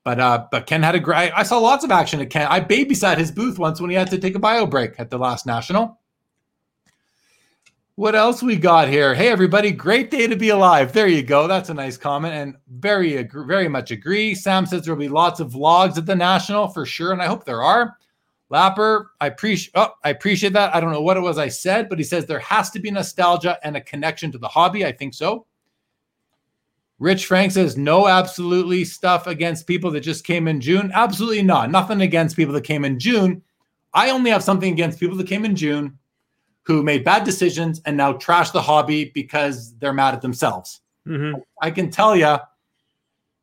[0.03, 1.31] but uh, but Ken had a great.
[1.35, 2.47] I saw lots of action at Ken.
[2.49, 5.17] I babysat his booth once when he had to take a bio break at the
[5.17, 5.99] last national.
[7.95, 9.15] What else we got here?
[9.15, 10.93] Hey everybody, great day to be alive.
[10.93, 11.47] There you go.
[11.47, 14.35] That's a nice comment and very very much agree.
[14.35, 17.45] Sam says there'll be lots of vlogs at the national for sure, and I hope
[17.45, 17.97] there are.
[18.51, 20.73] Lapper, I appreciate oh, I appreciate that.
[20.73, 22.89] I don't know what it was I said, but he says there has to be
[22.89, 24.85] nostalgia and a connection to the hobby.
[24.85, 25.45] I think so.
[26.99, 30.91] Rich Frank says no absolutely stuff against people that just came in June.
[30.93, 31.69] Absolutely not.
[31.69, 33.43] Nothing against people that came in June.
[33.93, 35.97] I only have something against people that came in June
[36.63, 40.81] who made bad decisions and now trash the hobby because they're mad at themselves.
[41.07, 41.41] Mhm.
[41.61, 42.37] I can tell you,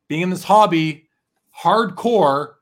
[0.07, 1.07] being in this hobby
[1.57, 2.55] hardcore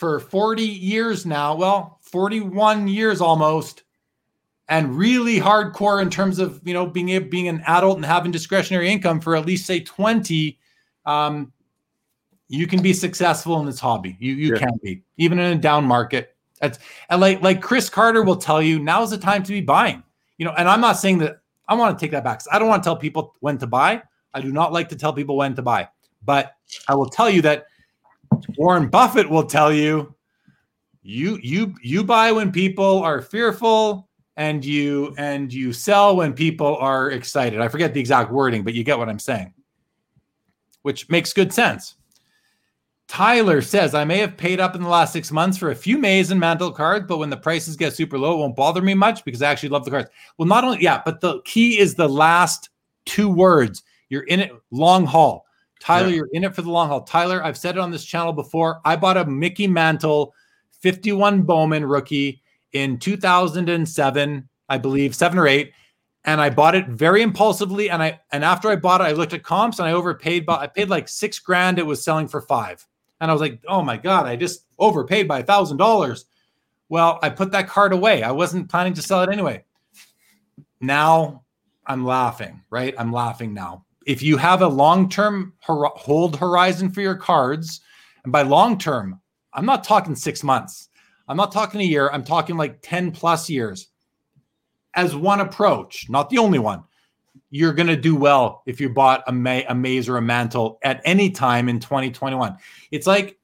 [0.00, 3.82] for 40 years now, well, 41 years almost,
[4.70, 8.32] and really hardcore in terms of you know being a, being an adult and having
[8.32, 10.58] discretionary income for at least say 20.
[11.04, 11.52] Um,
[12.48, 14.16] you can be successful in this hobby.
[14.18, 14.60] You you Yeah.
[14.60, 16.34] can be even in a down market.
[16.62, 16.78] That's
[17.10, 20.02] and like like Chris Carter will tell you, now's the time to be buying.
[20.38, 22.40] You know, and I'm not saying that I want to take that back.
[22.50, 24.02] I don't want to tell people when to buy.
[24.32, 25.90] I do not like to tell people when to buy.
[26.24, 26.54] But
[26.88, 27.66] I will tell you that
[28.56, 30.14] Warren Buffett will tell you
[31.02, 36.76] you you you buy when people are fearful and you and you sell when people
[36.76, 37.60] are excited.
[37.60, 39.52] I forget the exact wording, but you get what I'm saying.
[40.82, 41.96] Which makes good sense.
[43.06, 45.98] Tyler says, I may have paid up in the last six months for a few
[45.98, 48.94] Mays and Mantle cards, but when the prices get super low, it won't bother me
[48.94, 50.08] much because I actually love the cards.
[50.38, 52.70] Well, not only, yeah, but the key is the last
[53.06, 53.82] two words.
[54.10, 55.44] You're in it long haul.
[55.80, 56.14] Tyler, Yeah.
[56.16, 57.02] you're in it for the long haul.
[57.02, 58.80] Tyler, I've said it on this channel before.
[58.84, 60.34] I bought a Mickey Mantle
[60.70, 65.72] 51 Bowman rookie in 2007, I believe, seven or eight.
[66.24, 67.88] And I bought it very impulsively.
[67.88, 70.44] And I and after I bought it, I looked at comps and I overpaid.
[70.44, 71.78] But I paid like six grand.
[71.78, 72.86] It was selling for five.
[73.22, 76.26] And I was like, oh my God, I just overpaid by a thousand dollars.
[76.90, 78.22] Well, I put that card away.
[78.22, 79.64] I wasn't planning to sell it anyway.
[80.80, 81.44] Now
[81.86, 82.94] I'm laughing, right?
[82.98, 83.84] I'm laughing now.
[84.06, 87.80] If you have a long-term hor- hold horizon for your cards,
[88.24, 89.20] and by long-term,
[89.52, 90.88] I'm not talking six months.
[91.28, 92.10] I'm not talking a year.
[92.10, 93.88] I'm talking like 10 plus years
[94.94, 96.82] as one approach, not the only one.
[97.50, 101.00] you're going to do well if you bought a, a Mays or a Mantle at
[101.04, 102.56] any time in 2021.
[102.90, 103.38] It's like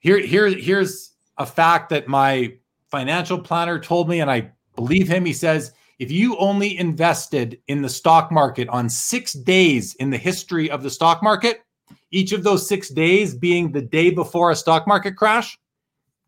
[0.00, 2.54] here, here, here's a fact that my
[2.90, 5.24] financial planner told me, and I believe him.
[5.24, 10.18] He says if you only invested in the stock market on six days in the
[10.18, 11.62] history of the stock market,
[12.10, 15.58] each of those six days being the day before a stock market crash.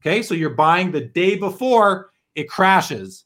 [0.00, 3.24] Okay, so you're buying the day before it crashes.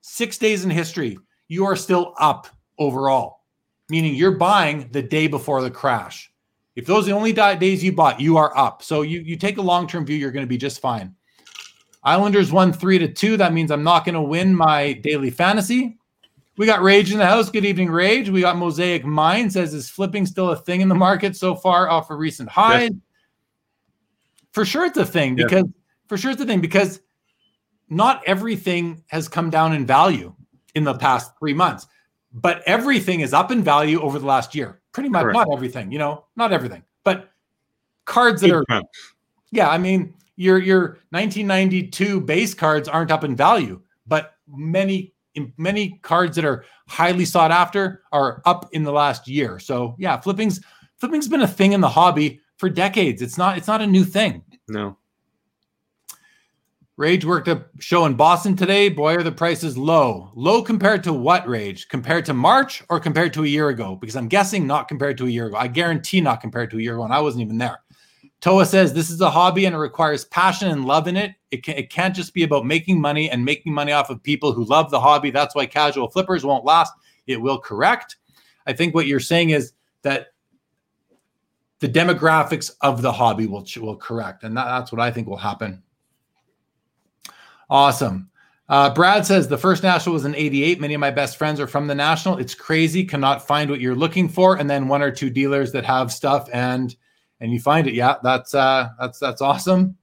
[0.00, 2.46] Six days in history, you are still up
[2.78, 3.40] overall,
[3.88, 6.32] meaning you're buying the day before the crash.
[6.76, 8.82] If those are the only days you bought, you are up.
[8.82, 11.16] So you, you take a long term view, you're going to be just fine.
[12.02, 13.36] Islanders won three to two.
[13.36, 15.98] That means I'm not going to win my daily fantasy.
[16.56, 17.50] We got Rage in the house.
[17.50, 18.30] Good evening, Rage.
[18.30, 21.88] We got Mosaic Mind says is flipping still a thing in the market so far
[21.88, 22.90] off a recent high.
[24.52, 25.64] For sure, it's a thing because
[26.08, 27.00] for sure it's a thing because
[27.88, 30.34] not everything has come down in value
[30.74, 31.86] in the past three months,
[32.32, 34.80] but everything is up in value over the last year.
[34.92, 35.36] Pretty much, Correct.
[35.36, 37.30] not everything, you know, not everything, but
[38.04, 39.14] cards that Eight are, months.
[39.52, 45.12] yeah, I mean, your your 1992 base cards aren't up in value, but many
[45.56, 49.58] many cards that are highly sought after are up in the last year.
[49.58, 50.60] So yeah, flipping's
[50.96, 53.20] flipping's been a thing in the hobby for decades.
[53.20, 54.44] It's not it's not a new thing.
[54.68, 54.96] No.
[56.96, 58.88] Rage worked a show in Boston today.
[58.88, 60.32] Boy, are the prices low.
[60.34, 61.88] Low compared to what, Rage?
[61.88, 63.94] Compared to March or compared to a year ago?
[63.94, 65.56] Because I'm guessing not compared to a year ago.
[65.56, 67.82] I guarantee not compared to a year ago, and I wasn't even there.
[68.40, 71.34] Toa says this is a hobby and it requires passion and love in it.
[71.50, 74.52] It, can, it can't just be about making money and making money off of people
[74.52, 75.30] who love the hobby.
[75.30, 76.92] That's why casual flippers won't last.
[77.26, 78.16] It will correct.
[78.66, 79.72] I think what you're saying is
[80.02, 80.28] that
[81.80, 85.36] the demographics of the hobby will will correct, and that, that's what I think will
[85.36, 85.82] happen.
[87.70, 88.30] Awesome.
[88.68, 90.80] Uh, Brad says the first national was in 88.
[90.80, 92.38] Many of my best friends are from the national.
[92.38, 94.56] It's crazy, cannot find what you're looking for.
[94.56, 96.94] And then one or two dealers that have stuff and
[97.40, 97.94] and you find it.
[97.94, 99.96] Yeah, that's uh that's that's awesome.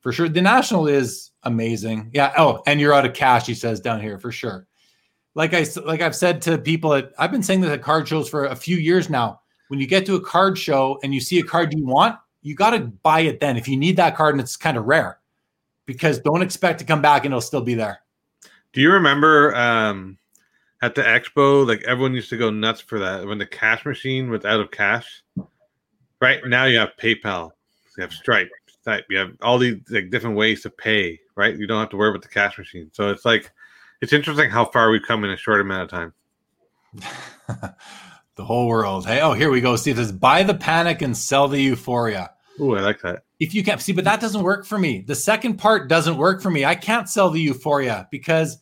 [0.00, 0.28] For sure.
[0.28, 2.10] The national is amazing.
[2.14, 2.32] Yeah.
[2.38, 4.66] Oh, and you're out of cash, he says down here for sure.
[5.34, 8.28] Like I like I've said to people at I've been saying this at card shows
[8.28, 9.40] for a few years now.
[9.68, 12.54] When you get to a card show and you see a card you want, you
[12.54, 15.20] got to buy it then if you need that card and it's kind of rare
[15.86, 18.00] because don't expect to come back and it'll still be there.
[18.72, 20.18] Do you remember um,
[20.82, 24.30] at the expo, like everyone used to go nuts for that when the cash machine
[24.30, 25.22] was out of cash?
[26.20, 27.50] Right now, you have PayPal,
[27.96, 31.18] you have Stripe, Stripe, you have all these like different ways to pay.
[31.36, 32.90] Right, you don't have to worry about the cash machine.
[32.92, 33.50] So it's like
[34.00, 36.12] it's interesting how far we've come in a short amount of time.
[38.36, 39.06] the whole world.
[39.06, 39.76] Hey, oh, here we go.
[39.76, 42.30] See, this buy the panic and sell the euphoria.
[42.58, 43.24] Oh, I like that.
[43.38, 45.02] If you can't see, but that doesn't work for me.
[45.06, 46.64] The second part doesn't work for me.
[46.64, 48.58] I can't sell the euphoria because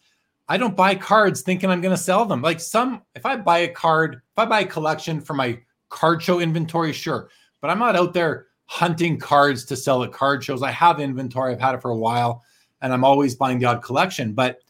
[0.49, 2.41] I don't buy cards thinking I'm going to sell them.
[2.41, 6.23] Like some, if I buy a card, if I buy a collection for my card
[6.23, 7.29] show inventory, sure.
[7.61, 10.63] But I'm not out there hunting cards to sell at card shows.
[10.63, 12.45] I have inventory, I've had it for a while,
[12.83, 14.33] and I'm always buying the odd collection.
[14.33, 14.61] But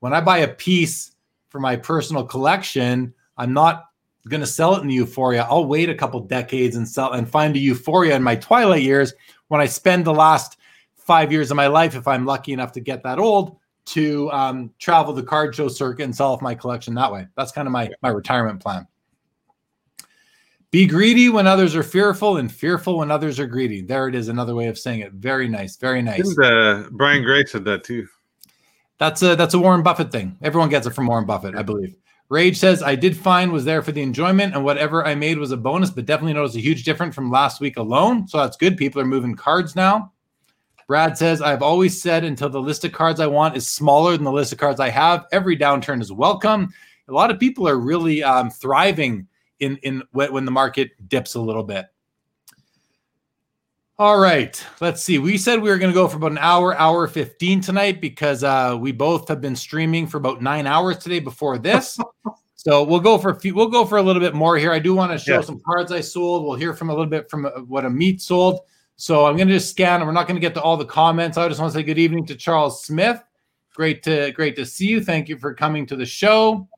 [0.00, 1.12] when I buy a piece
[1.48, 3.86] for my personal collection, I'm not
[4.28, 5.46] going to sell it in the euphoria.
[5.48, 9.14] I'll wait a couple decades and sell and find a euphoria in my twilight years
[9.48, 10.58] when I spend the last
[10.96, 14.70] five years of my life, if I'm lucky enough to get that old, to um,
[14.78, 17.26] travel the card show circuit and sell off my collection that way.
[17.36, 18.86] That's kind of my my retirement plan.
[20.70, 23.80] Be greedy when others are fearful, and fearful when others are greedy.
[23.80, 25.12] There it is, another way of saying it.
[25.12, 26.38] Very nice, very nice.
[26.38, 28.06] uh, Brian Gray said that too.
[28.98, 30.36] That's a that's a Warren Buffett thing.
[30.42, 31.96] Everyone gets it from Warren Buffett, I believe.
[32.28, 35.50] Rage says, I did fine, was there for the enjoyment, and whatever I made was
[35.50, 38.28] a bonus, but definitely noticed a huge difference from last week alone.
[38.28, 38.76] So that's good.
[38.76, 40.12] People are moving cards now.
[40.86, 44.24] Brad says, I've always said until the list of cards I want is smaller than
[44.24, 46.72] the list of cards I have, every downturn is welcome.
[47.08, 49.26] A lot of people are really um, thriving
[49.60, 51.86] in, in when the market dips a little bit.
[54.00, 55.18] All right, let's see.
[55.18, 58.44] We said we were going to go for about an hour, hour 15 tonight because
[58.44, 61.98] uh, we both have been streaming for about nine hours today before this.
[62.54, 64.70] so we'll go for a few, we'll go for a little bit more here.
[64.70, 65.40] I do want to show yeah.
[65.40, 66.44] some cards I sold.
[66.44, 68.60] We'll hear from a little bit from uh, what Amit sold.
[68.94, 70.84] So I'm going to just scan, and we're not going to get to all the
[70.84, 71.36] comments.
[71.36, 73.20] I just want to say good evening to Charles Smith.
[73.74, 75.02] Great to great to see you.
[75.02, 76.68] Thank you for coming to the show.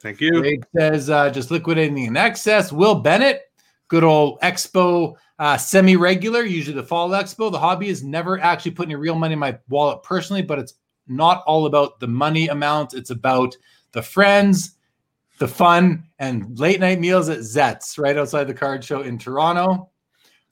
[0.00, 0.42] Thank you.
[0.42, 2.72] It says uh, just liquidating in excess.
[2.72, 3.42] Will Bennett,
[3.88, 7.52] good old Expo uh, Semi regular, usually the Fall Expo.
[7.52, 10.74] The hobby is never actually put any real money in my wallet personally, but it's
[11.06, 12.94] not all about the money amount.
[12.94, 13.56] It's about
[13.92, 14.76] the friends,
[15.38, 19.90] the fun, and late night meals at Zet's right outside the card show in Toronto.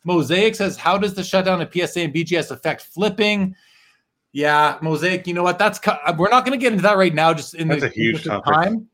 [0.04, 3.54] Mosaic says, How does the shutdown of PSA and BGS affect flipping?
[4.32, 5.58] Yeah, Mosaic, you know what?
[5.58, 5.80] That's
[6.18, 8.24] we're not going to get into that right now, just in That's the, a huge
[8.24, 8.88] time.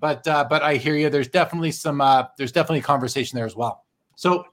[0.00, 1.10] But uh, but I hear you.
[1.10, 3.84] There's definitely some uh, there's definitely a conversation there as well.
[4.16, 4.44] So,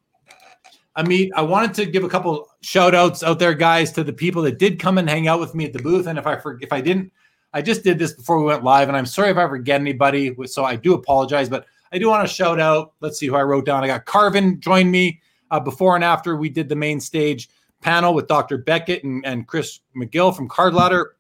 [0.97, 4.41] Amit, I wanted to give a couple shout outs out there, guys, to the people
[4.43, 6.07] that did come and hang out with me at the booth.
[6.07, 7.11] And if I for, if I didn't,
[7.53, 10.35] I just did this before we went live, and I'm sorry if I forget anybody.
[10.45, 12.93] So I do apologize, but I do want to shout out.
[12.99, 13.83] Let's see who I wrote down.
[13.83, 15.21] I got Carvin joined me
[15.51, 17.49] uh, before and after we did the main stage
[17.81, 18.57] panel with Dr.
[18.57, 21.15] Beckett and, and Chris McGill from Card Ladder.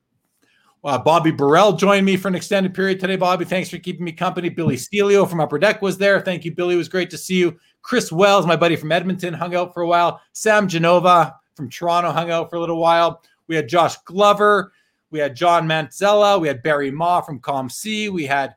[0.83, 3.15] Uh, Bobby Burrell joined me for an extended period today.
[3.15, 4.49] Bobby, thanks for keeping me company.
[4.49, 6.21] Billy Stelio from Upper Deck was there.
[6.21, 6.75] Thank you, Billy.
[6.75, 7.57] It was great to see you.
[7.81, 10.21] Chris Wells, my buddy from Edmonton, hung out for a while.
[10.33, 13.21] Sam Genova from Toronto hung out for a little while.
[13.47, 14.71] We had Josh Glover.
[15.09, 16.39] We had John Manzella.
[16.39, 18.09] We had Barry Ma from COMC.
[18.09, 18.55] We had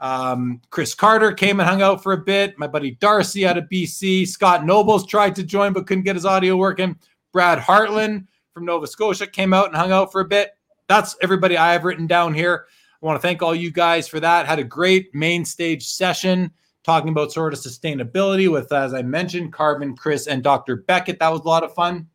[0.00, 2.58] um, Chris Carter came and hung out for a bit.
[2.58, 4.26] My buddy Darcy out of BC.
[4.26, 6.96] Scott Nobles tried to join but couldn't get his audio working.
[7.32, 10.50] Brad Hartland from Nova Scotia came out and hung out for a bit.
[10.88, 12.66] That's everybody I have written down here.
[13.00, 14.46] I want to thank all you guys for that.
[14.46, 16.50] Had a great main stage session
[16.82, 20.76] talking about sort of sustainability with, as I mentioned, Carvin, Chris, and Dr.
[20.76, 21.18] Beckett.
[21.20, 22.08] That was a lot of fun.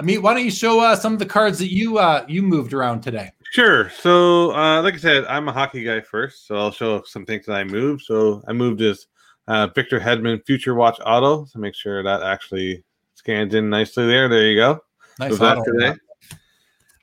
[0.00, 2.72] Amit, why don't you show uh, some of the cards that you uh, you moved
[2.72, 3.30] around today?
[3.52, 3.90] Sure.
[3.90, 7.46] So, uh, like I said, I'm a hockey guy first, so I'll show some things
[7.46, 8.02] that I moved.
[8.02, 9.06] So, I moved this
[9.46, 12.82] uh, Victor Hedman Future Watch Auto to make sure that actually
[13.14, 14.28] scans in nicely there.
[14.28, 14.80] There you go.
[15.20, 15.72] Nice that auto.
[15.72, 15.94] today.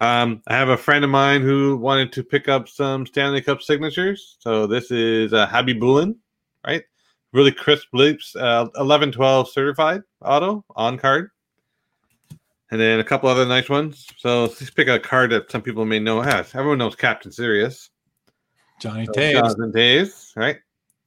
[0.01, 3.61] Um, I have a friend of mine who wanted to pick up some Stanley Cup
[3.61, 4.37] signatures.
[4.39, 6.17] So this is uh, Habby Bullen,
[6.65, 6.83] right?
[7.33, 11.29] Really crisp lips, uh, 11 12 certified auto on card.
[12.71, 14.07] And then a couple other nice ones.
[14.17, 16.55] So let's pick a card that some people may know has.
[16.55, 17.91] Everyone knows Captain Serious.
[18.79, 19.33] Johnny So Toews.
[19.33, 20.57] Jonathan Toews, right?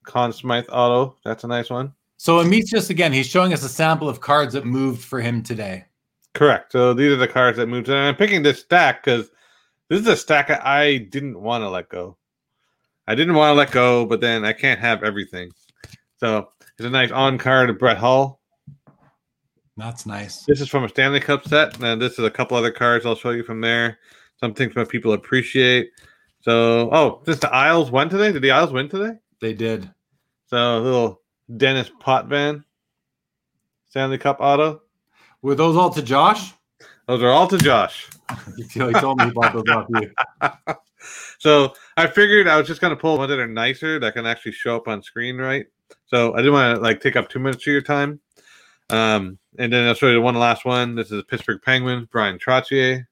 [0.04, 1.16] Conn Smythe auto.
[1.24, 1.92] That's a nice one.
[2.16, 5.42] So Amit's just again, he's showing us a sample of cards that moved for him
[5.42, 5.86] today.
[6.34, 6.72] Correct.
[6.72, 7.88] So these are the cards that moved.
[7.88, 9.30] And I'm picking this stack because
[9.88, 12.16] this is a stack I didn't want to let go.
[13.06, 15.50] I didn't want to let go, but then I can't have everything.
[16.18, 18.40] So it's a nice on card of Brett Hull.
[19.76, 20.44] That's nice.
[20.44, 21.80] This is from a Stanley Cup set.
[21.82, 23.98] And this is a couple other cards I'll show you from there.
[24.38, 25.90] Some things that people appreciate.
[26.40, 28.32] So, oh, this the Isles won today.
[28.32, 29.18] Did the Isles win today?
[29.40, 29.90] They did.
[30.46, 31.22] So a little
[31.56, 32.64] Denis Potvin
[33.88, 34.82] Stanley Cup auto.
[35.44, 36.54] Were those all to Josh?
[37.06, 38.08] Those are all to Josh.
[38.56, 40.10] he told me about those off you.
[41.38, 44.52] so I figured I was just gonna pull ones that are nicer that can actually
[44.52, 45.66] show up on screen, right?
[46.06, 48.20] So I didn't want to like take up too much of your time.
[48.88, 50.94] Um, and then I'll show you one last one.
[50.94, 53.04] This is Pittsburgh Penguins, Bryan Trottier.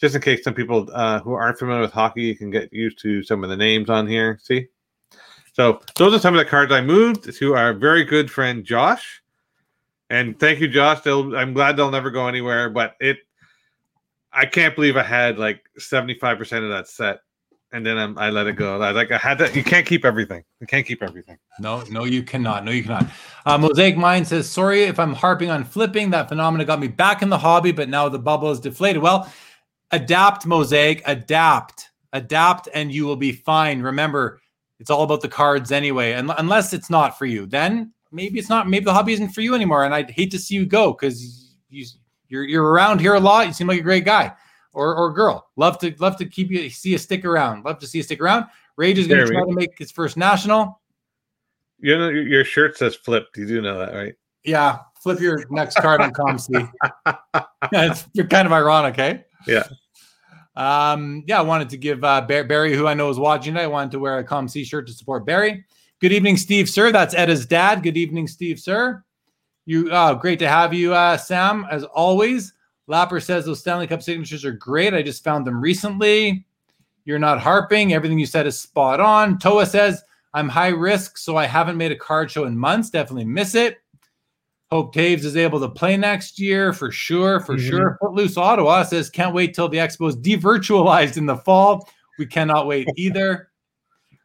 [0.00, 3.24] Just in case some people uh, who aren't familiar with hockey can get used to
[3.24, 4.38] some of the names on here.
[4.40, 4.68] See?
[5.54, 9.19] So those are some of the cards I moved to our very good friend Josh.
[10.10, 11.00] And thank you, Josh.
[11.00, 13.18] They'll, I'm glad they'll never go anywhere, but it
[14.32, 17.20] I can't believe I had like 75% of that set
[17.72, 18.80] and then I'm, I let it go.
[18.80, 19.52] I like I had to.
[19.54, 20.42] You can't keep everything.
[20.60, 21.38] You can't keep everything.
[21.60, 22.64] No, no, you cannot.
[22.64, 23.06] No, you cannot.
[23.46, 26.10] Uh, Mosaic Mind says, "Sorry if I'm harping on flipping.
[26.10, 29.30] That phenomena got me back in the hobby, but now the bubble is deflated." Well,
[29.92, 31.02] adapt, Mosaic.
[31.06, 33.82] Adapt, adapt, and you will be fine.
[33.82, 34.40] Remember,
[34.80, 36.12] it's all about the cards anyway.
[36.12, 38.68] And unless it's not for you, then maybe it's not.
[38.68, 39.84] Maybe the hobby isn't for you anymore.
[39.84, 41.84] And I'd hate to see you go because you
[42.28, 43.46] you're you're around here a lot.
[43.46, 44.32] You seem like a great guy
[44.72, 45.48] or or girl.
[45.56, 47.64] Love to love to keep you see you stick around.
[47.64, 48.46] Love to see you stick around.
[48.76, 50.80] Rage is going to try to make his first national.
[51.80, 53.36] You know your- your shirt says flipped.
[53.36, 54.14] You do know that, right?
[54.44, 56.70] Yeah, flip your next card on COMC.
[57.72, 59.18] yeah, it's kind of ironic, eh?
[59.46, 59.64] Yeah.
[60.56, 63.66] Um, yeah, I wanted to give uh, Bar- Barry, who I know is watching I
[63.66, 65.64] wanted to wear a COMC shirt to support Barry.
[66.00, 66.90] Good evening, Steve, sir.
[66.92, 67.82] That's Edda's dad.
[67.82, 69.04] Good evening, Steve, sir.
[69.66, 72.54] You, oh, great to have you, uh, Sam, as always.
[72.88, 74.94] Lapper says those Stanley Cup signatures are great.
[74.94, 76.46] I just found them recently.
[77.04, 77.92] You're not harping.
[77.92, 79.38] Everything you said is spot on.
[79.38, 82.88] Toa says, I'm high risk, so I haven't made a card show in months.
[82.90, 83.78] Definitely miss it.
[84.72, 87.40] Hope Toews is able to play next year for sure.
[87.40, 87.68] For Mhm.
[87.68, 87.98] sure.
[88.00, 91.88] Footloose Ottawa says, can't wait till the expo is devirtualized in the fall.
[92.18, 93.49] We cannot wait either.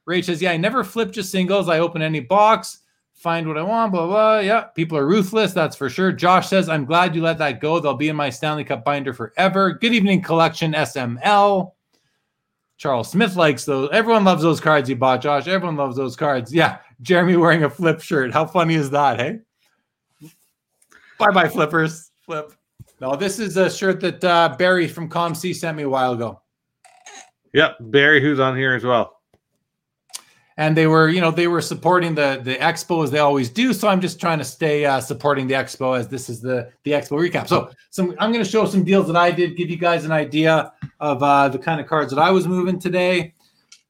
[0.06, 1.68] Ray says, yeah, I never flip just singles.
[1.68, 2.80] I open any box,
[3.14, 4.40] find what I want, blah, blah.
[4.40, 5.54] Yeah, people are ruthless.
[5.54, 6.12] That's for sure.
[6.12, 7.80] Josh says, I'm glad you let that go.
[7.80, 9.74] They'll be in my Stanley Cup binder forever.
[9.74, 11.72] Good evening, collection SML.
[12.78, 13.90] Charles Smith likes those.
[13.92, 15.48] Everyone loves those cards you bought, Josh.
[15.48, 16.54] Everyone loves those cards.
[16.54, 16.80] Yeah.
[17.02, 18.34] Jeremy wearing a flip shirt.
[18.34, 19.20] How funny is that?
[19.20, 19.40] Hey.
[21.18, 22.12] Bye bye, flippers.
[22.26, 22.52] Flip.
[23.00, 26.42] No, this is a shirt that uh, Barry from COMC sent me a while ago.
[27.54, 27.78] Yep.
[27.80, 29.15] Barry, who's on here as well.
[30.58, 33.74] And they were you know they were supporting the the expo as they always do
[33.74, 36.92] so i'm just trying to stay uh, supporting the expo as this is the the
[36.92, 39.78] expo recap so some i'm going to show some deals that i did give you
[39.78, 43.34] guys an idea of uh, the kind of cards that i was moving today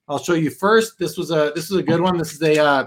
[0.07, 0.99] I'll show you first.
[0.99, 2.17] This was a this is a good one.
[2.17, 2.85] This is a uh,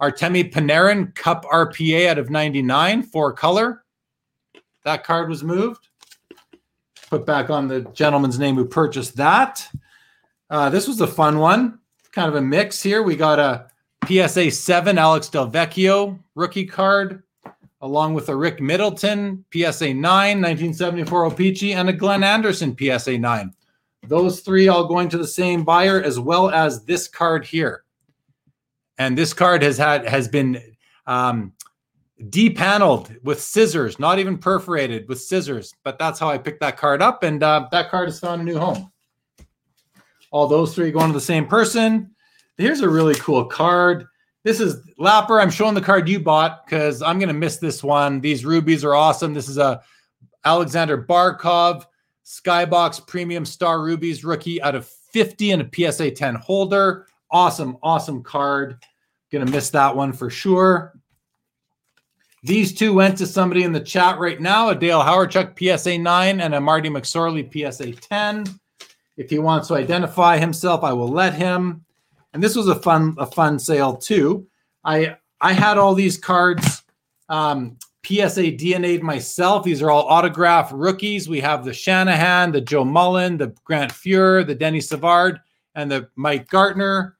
[0.00, 3.84] Artemi Panarin Cup RPA out of 99, four color.
[4.84, 5.88] That card was moved.
[7.10, 9.66] Put back on the gentleman's name who purchased that.
[10.48, 11.77] Uh, this was a fun one.
[12.12, 13.02] Kind of a mix here.
[13.02, 13.70] We got a
[14.06, 17.22] PSA 7 Alex Delvecchio rookie card,
[17.80, 23.52] along with a Rick Middleton PSA 9 1974 O-Pee-Chee, and a Glenn Anderson PSA 9.
[24.06, 27.84] Those three all going to the same buyer, as well as this card here.
[28.96, 30.60] And this card has had has been
[31.06, 31.52] um,
[32.30, 35.74] depaneled with scissors, not even perforated with scissors.
[35.84, 38.44] But that's how I picked that card up, and uh, that card has found a
[38.44, 38.90] new home.
[40.30, 42.14] All those three going to the same person.
[42.56, 44.06] Here's a really cool card.
[44.44, 45.40] This is Lapper.
[45.40, 48.20] I'm showing the card you bought because I'm going to miss this one.
[48.20, 49.34] These rubies are awesome.
[49.34, 49.82] This is a
[50.44, 51.84] Alexander Barkov
[52.24, 57.06] Skybox Premium Star Rubies rookie out of 50 and a PSA 10 holder.
[57.30, 58.82] Awesome, awesome card.
[59.32, 60.94] Gonna miss that one for sure.
[62.42, 66.40] These two went to somebody in the chat right now a Dale Hawerchuk PSA 9
[66.40, 68.44] and a Marty McSorley PSA 10.
[69.18, 71.84] If he wants to identify himself, I will let him.
[72.32, 74.46] And this was a fun a fun sale too.
[74.84, 76.84] I I had all these cards
[77.28, 79.64] um, PSA DNA'd myself.
[79.64, 81.28] These are all autograph rookies.
[81.28, 85.40] We have the Shanahan, the Joe Mullen, the Grant Fuhr, the Denny Savard,
[85.74, 87.16] and the Mike Gartner.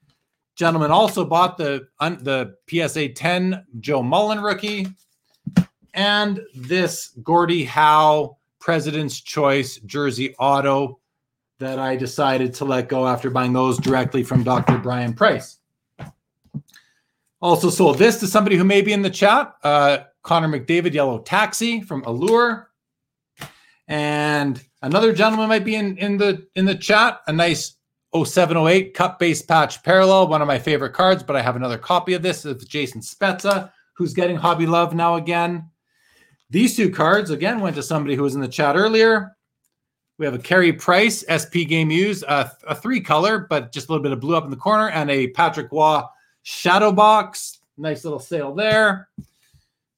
[0.54, 4.86] Gentleman also bought the the PSA 10 Joe Mullen rookie
[5.94, 10.97] and this Gordie Howe President's Choice jersey auto
[11.58, 14.78] that I decided to let go after buying those directly from Dr.
[14.78, 15.58] Brian Price.
[17.40, 19.54] Also sold this to somebody who may be in the chat.
[19.62, 22.70] Uh, Connor McDavid Yellow Taxi from Allure.
[23.86, 27.20] And another gentleman might be in, in the in the chat.
[27.26, 27.76] A nice
[28.14, 32.14] 0708 cup base patch parallel, one of my favorite cards, but I have another copy
[32.14, 32.44] of this.
[32.44, 35.70] It's Jason Spezza, who's getting hobby love now again.
[36.50, 39.36] These two cards again went to somebody who was in the chat earlier.
[40.18, 43.92] We have a Carey Price SP Game Used, uh, a three color, but just a
[43.92, 46.02] little bit of blue up in the corner, and a Patrick Roy
[46.42, 47.60] Shadow Box.
[47.76, 49.08] Nice little sale there.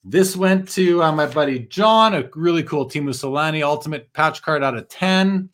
[0.04, 4.62] This went to uh, my buddy John, a really cool Teemu Selanne Ultimate patch card
[4.62, 5.48] out of 10.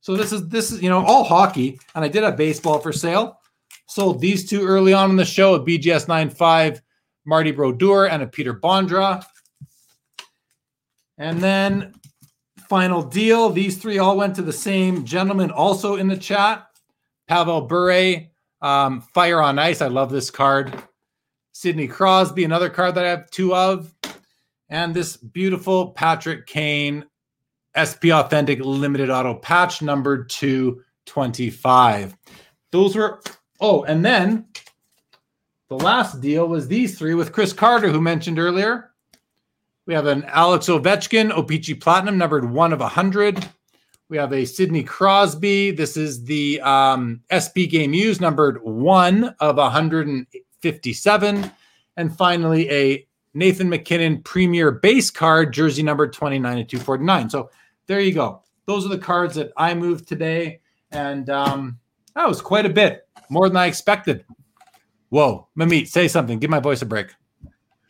[0.00, 2.92] So this is this is you know all hockey, and I did a baseball for
[2.92, 3.40] sale.
[3.86, 6.80] Sold these two early on in the show: a BGS 95
[7.24, 9.24] Marty Brodeur and a Peter Bondra.
[11.18, 11.92] And then
[12.70, 16.66] final deal: these three all went to the same gentleman, also in the chat.
[17.26, 18.28] Pavel Bure,
[18.62, 19.82] um, Fire on Ice.
[19.82, 20.72] I love this card.
[21.52, 23.92] Sidney Crosby, another card that I have two of,
[24.68, 27.04] and this beautiful Patrick Kane
[27.76, 32.16] SP Authentic Limited Auto Patch number 225.
[32.72, 33.20] Those were,
[33.60, 34.46] oh, and then
[35.68, 38.89] the last deal was these three with Chris Carter, who mentioned earlier.
[39.86, 43.48] We have an Alex Ovechkin O-Pee-Chee Platinum numbered one of 100.
[44.08, 45.70] We have a Sidney Crosby.
[45.70, 51.50] This is the um, SP Game Use, numbered one of 157.
[51.96, 57.30] And finally, a Nathan MacKinnon Premier Base Card, jersey number 29 and 249.
[57.30, 57.50] So
[57.86, 58.42] there you go.
[58.66, 60.60] Those are the cards that I moved today.
[60.90, 61.78] And um,
[62.14, 64.24] that was quite a bit, more than I expected.
[65.10, 66.38] Whoa, Mamit, say something.
[66.38, 67.08] Give my voice a break.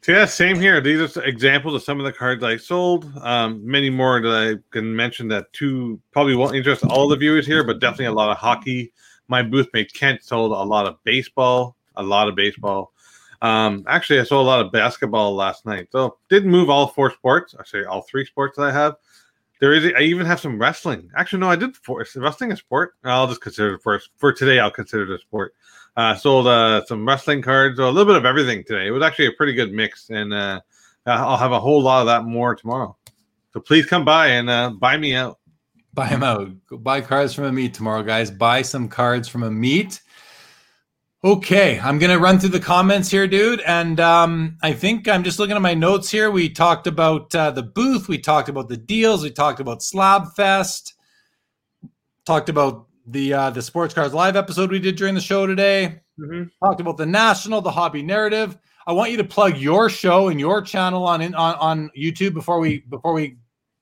[0.08, 0.80] Yeah, same here.
[0.80, 3.12] These are examples of some of the cards I sold.
[3.20, 7.46] Um, many more that I can mention that two probably won't interest all the viewers
[7.46, 8.92] here, but definitely a lot of hockey.
[9.28, 12.92] My booth mate Kent sold a lot of baseball, a lot of baseball.
[13.42, 15.88] Um, actually, I saw a lot of basketball last night.
[15.92, 17.54] So didn't move all four sports.
[17.58, 18.96] I say all three sports that I have.
[19.60, 19.92] There is.
[19.96, 21.10] I even have some wrestling.
[21.14, 21.76] Actually, no, I did.
[21.76, 22.94] For, wrestling a sport?
[23.04, 24.10] I'll just consider it first.
[24.16, 25.54] For today, I'll consider it a sport.
[25.96, 28.86] Uh, sold uh, some wrestling cards, a little bit of everything today.
[28.86, 30.60] It was actually a pretty good mix, and uh,
[31.06, 32.96] I'll have a whole lot of that more tomorrow.
[33.52, 35.38] So please come by and uh, buy me out.
[35.92, 36.48] Buy them out.
[36.68, 38.30] Go buy cards from Amit tomorrow, guys.
[38.30, 40.00] Buy some cards from Amit.
[41.22, 45.38] Okay, I'm gonna run through the comments here, dude, and um, I think I'm just
[45.38, 46.30] looking at my notes here.
[46.30, 50.32] We talked about uh, the booth, we talked about the deals, we talked about Slab
[50.34, 50.94] Fest,
[52.24, 56.00] talked about the uh, the Sports Cards Live episode we did during the show today.
[56.18, 56.44] Mm-hmm.
[56.64, 58.58] Talked about the National, the Hobby Narrative.
[58.86, 62.60] I want you to plug your show and your channel on on on YouTube before
[62.60, 63.36] we before we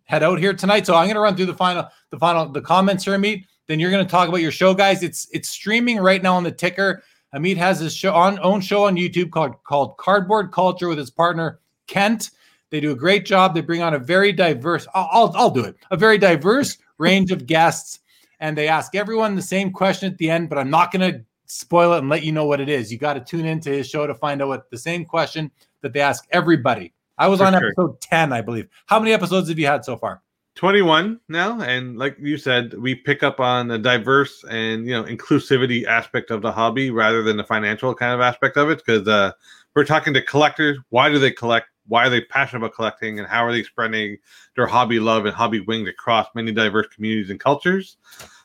[0.05, 0.87] head out here tonight.
[0.87, 3.47] So I'm gonna run through the final the final the comments here, Meet.
[3.67, 5.03] Then you're gonna talk about your show, guys.
[5.03, 7.03] It's it's streaming right now on the ticker.
[7.35, 11.11] Amit has his show on own show on YouTube called called Cardboard Culture with his
[11.11, 12.31] partner Kent.
[12.71, 13.55] They do a great job.
[13.55, 14.87] They bring on a very diverse.
[14.95, 15.77] I'll I'll, I'll do it.
[15.91, 18.01] A very diverse range of guests,
[18.40, 21.24] and they ask everyone the same question at the end, but I'm not going to
[21.47, 22.93] spoil it and let you know what it is.
[22.93, 25.51] You got to tune into his show to find out what the same question
[25.82, 26.93] that they ask everybody.
[27.16, 27.69] I was For on sure.
[27.69, 28.69] episode 10, I believe.
[28.86, 30.23] How many episodes have you had so far?
[30.59, 35.05] 21 now and like you said we pick up on the diverse and you know
[35.05, 39.06] inclusivity aspect of the hobby rather than the financial kind of aspect of it because
[39.06, 39.31] uh,
[39.77, 43.27] we're talking to collectors why do they collect why are they passionate about collecting and
[43.27, 44.19] how are they spreading
[44.56, 47.97] their hobby love and hobby wings across many diverse communities and cultures?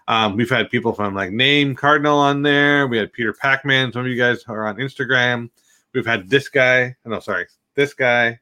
[0.07, 2.88] Um, we've had people from like name cardinal on there.
[2.88, 3.94] We had peter pacman.
[3.94, 5.49] Some of you guys are on instagram.
[5.94, 6.95] We've had this guy.
[7.06, 7.45] No sorry.
[7.76, 8.40] This guy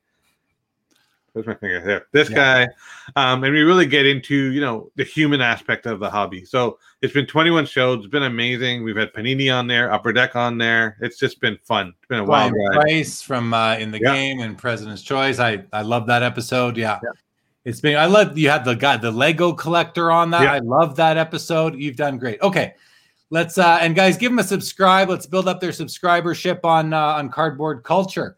[1.34, 1.80] Where's my finger?
[1.80, 2.08] There.
[2.12, 2.66] This Yeah.
[2.68, 2.68] guy.
[3.16, 6.44] Um, and we really get into, you know, the human aspect of the hobby.
[6.44, 8.00] So it's been 21 shows.
[8.00, 8.84] It's been amazing.
[8.84, 10.98] We've had Panini on there, Upper Deck on there.
[11.00, 11.94] It's just been fun.
[12.00, 12.82] It's been a wild Brian ride.
[12.82, 14.14] Price from uh, In the Yeah.
[14.14, 15.40] Game and President's Choice.
[15.40, 16.76] I I love that episode.
[16.76, 17.00] Yeah.
[17.02, 17.10] Yeah.
[17.64, 20.42] It's been I love you had the guy the Lego collector on that.
[20.48, 21.76] I love that episode.
[21.76, 22.42] You've done great.
[22.42, 22.74] Okay.
[23.30, 25.10] Let's uh and guys give them a subscribe.
[25.10, 28.36] Let's build up their subscribership on uh, on cardboard culture.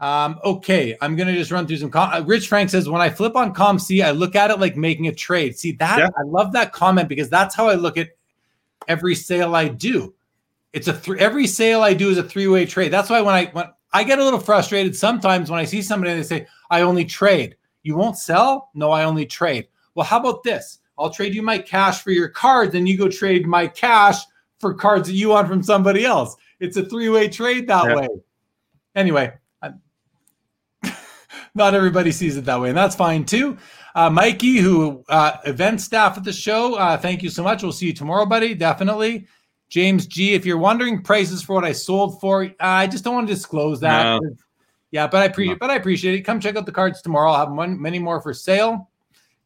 [0.00, 1.90] Um, okay, I'm gonna just run through some.
[1.90, 4.76] Com- uh, Rich Frank says, when I flip on COMC, I look at it like
[4.76, 5.58] making a trade.
[5.58, 5.98] See that?
[5.98, 6.08] Yeah.
[6.16, 8.10] I love that comment because that's how I look at
[8.86, 10.14] every sale I do.
[10.72, 12.92] It's a th- every sale I do is a three way trade.
[12.92, 16.12] That's why when I when I get a little frustrated sometimes when I see somebody
[16.12, 18.70] and they say, "I only trade." You won't sell?
[18.74, 19.66] No, I only trade.
[19.94, 20.78] Well, how about this?
[20.98, 24.16] I'll trade you my cash for your cards, and you go trade my cash
[24.60, 26.36] for cards that you want from somebody else.
[26.60, 27.96] It's a three way trade that Yeah.
[27.96, 28.08] way.
[28.94, 29.32] Anyway,
[31.58, 33.58] not everybody sees it that way, and that's fine too.
[33.94, 37.62] Uh, Mikey, who uh, event staff at the show, uh, thank you so much.
[37.62, 38.54] We'll see you tomorrow, buddy.
[38.54, 39.26] Definitely.
[39.68, 43.14] James G, if you're wondering prices for what I sold for, uh, I just don't
[43.14, 44.22] want to disclose that.
[44.22, 44.36] No.
[44.90, 45.58] Yeah, but I appreciate, No.
[45.58, 46.22] but I appreciate it.
[46.22, 47.32] Come check out the cards tomorrow.
[47.32, 48.88] I'll have one, many more for sale.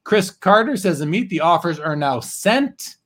[0.04, 2.96] Chris Carter says, "Amit, the offers are now sent."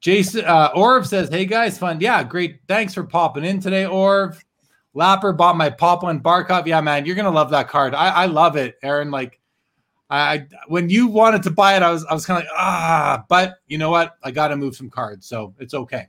[0.00, 2.00] Jason uh, Orv says, "Hey guys, fun.
[2.00, 2.60] Yeah, great.
[2.68, 4.40] Thanks for popping in today, Orv."
[4.94, 6.66] Lapper bought my Pop One Barkov.
[6.66, 7.94] Yeah, man, you're gonna love that card.
[7.94, 9.10] I, I love it, Aaron.
[9.10, 9.40] Like,
[10.10, 13.24] I when you wanted to buy it, I was I was kind of like ah,
[13.28, 14.16] but you know what?
[14.22, 16.08] I got to move some cards, so it's okay.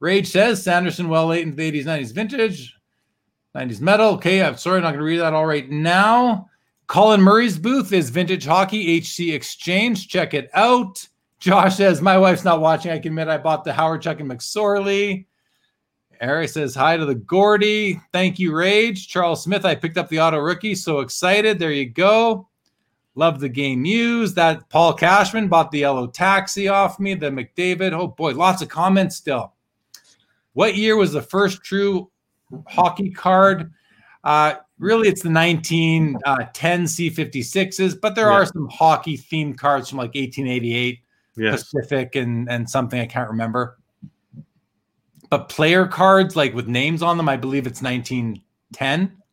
[0.00, 2.76] Rage says Sanderson well late into the 80s, 90s vintage,
[3.54, 4.10] 90s metal.
[4.14, 6.48] Okay, I'm sorry, I'm not gonna read that all right now.
[6.86, 10.08] Colin Murray's booth is Vintage Hockey HC Exchange.
[10.08, 11.06] Check it out.
[11.38, 12.92] Josh says, My wife's not watching.
[12.92, 15.26] I can admit I bought the Hawerchuk and McSorley.
[16.20, 18.00] Eric says, Hi to the Gordy.
[18.12, 19.08] Thank you, Rage.
[19.08, 20.74] Charles Smith, I picked up the auto rookie.
[20.74, 21.58] So excited.
[21.58, 22.48] There you go.
[23.14, 24.34] Love the game used.
[24.36, 27.14] That Paul Cashman bought the yellow taxi off me.
[27.14, 27.92] The McDavid.
[27.92, 29.54] Oh boy, lots of comments still.
[30.52, 32.10] What year was the first true
[32.66, 33.72] hockey card?
[34.24, 38.32] Uh, really, it's the 1910 C56s, but there Yeah.
[38.34, 41.00] are some hockey themed cards from like 1888
[41.38, 41.64] Yes.
[41.70, 43.78] Pacific and and something I can't remember.
[45.30, 48.42] But player cards like with names on them, I believe it's 1910.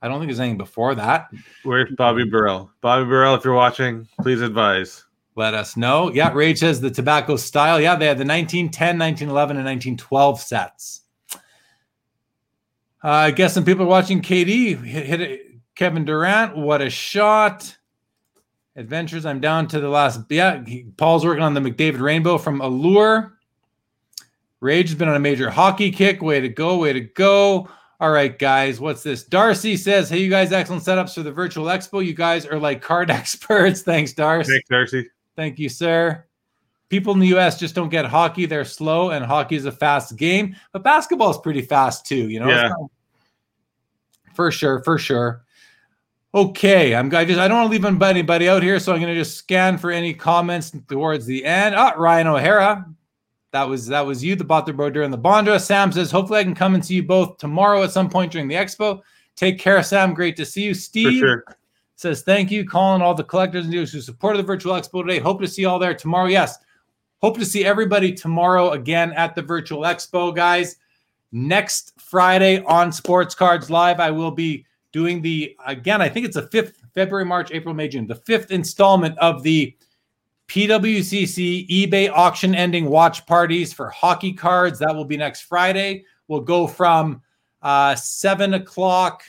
[0.01, 1.29] I don't think there's anything before that.
[1.63, 2.69] Where's Bobby Burrell?
[2.81, 5.05] Bobby Burrell, if you're watching, please advise.
[5.35, 6.11] Let us know.
[6.11, 7.79] Yeah, Rage says the tobacco style.
[7.79, 11.01] Yeah, they had the 1910, 1911, and 1912 sets.
[13.03, 15.41] Uh, I guess some people are watching KD hit, hit it.
[15.75, 16.55] Kevin Durant.
[16.55, 17.75] What a shot!
[18.75, 19.25] Adventures.
[19.25, 20.19] I'm down to the last.
[20.29, 23.33] Yeah, he- Paul's working on the McDavid Rainbow from Allure.
[24.63, 26.21] Rage has been on a major hockey kick.
[26.21, 26.77] Way to go!
[26.77, 27.67] Way to go!
[27.99, 28.79] All right, guys.
[28.79, 29.23] What's this?
[29.23, 32.03] Darcy says, "Hey, you guys, excellent setups for the virtual expo.
[32.03, 33.81] You guys are like card experts.
[33.81, 34.53] Thanks, Darcy.
[34.53, 35.09] Thanks, Darcy.
[35.35, 36.25] Thank you, sir.
[36.89, 38.45] People in the US just don't get hockey.
[38.45, 42.39] They're slow, and hockey is a fast game, but basketball is pretty fast too, you
[42.39, 42.49] know?
[42.49, 42.71] Yeah.
[44.33, 45.43] For sure, for sure.
[46.35, 49.13] Okay, I'm I just I don't want to leave anybody out here, so I'm gonna
[49.13, 51.75] just scan for any comments towards the end.
[51.75, 52.85] Ah, Ryan O'Hara.
[53.53, 55.61] That was that was you that bought the boat during the Bondra.
[55.61, 58.47] Sam says, hopefully I can come and see you both tomorrow at some point during
[58.47, 59.01] the expo.
[59.35, 60.15] Take care, Sam.
[60.15, 60.73] Great to see you.
[60.73, 61.45] Steve sure.
[61.95, 65.19] says thank you, calling all the collectors and dealers who supported the virtual expo today.
[65.19, 66.25] Hope to see you all there tomorrow.
[66.25, 66.57] Yes,
[67.21, 70.77] hope to see everybody tomorrow again at the virtual expo, guys.
[71.31, 76.01] Next Friday on Sports Cards Live, I will be doing the again.
[76.01, 79.75] I think it's the fifth February, March, April, May, June, the fifth installment of the
[80.47, 84.79] PWCC eBay auction ending watch parties for hockey cards.
[84.79, 86.05] That will be next Friday.
[86.27, 87.21] We'll go from
[87.61, 89.23] uh, seven o'clock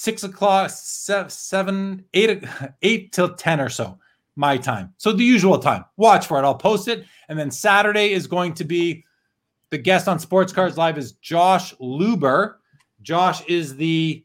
[0.00, 2.44] six o'clock, se- seven, eight,
[2.82, 3.98] eight till 10 or so,
[4.36, 4.92] my time.
[4.96, 5.84] So the usual time.
[5.96, 6.44] Watch for it.
[6.44, 7.04] I'll post it.
[7.28, 9.04] And then Saturday is going to be
[9.70, 12.56] the guest on Sports Cards Live is Josh Luber.
[13.02, 14.24] Josh is the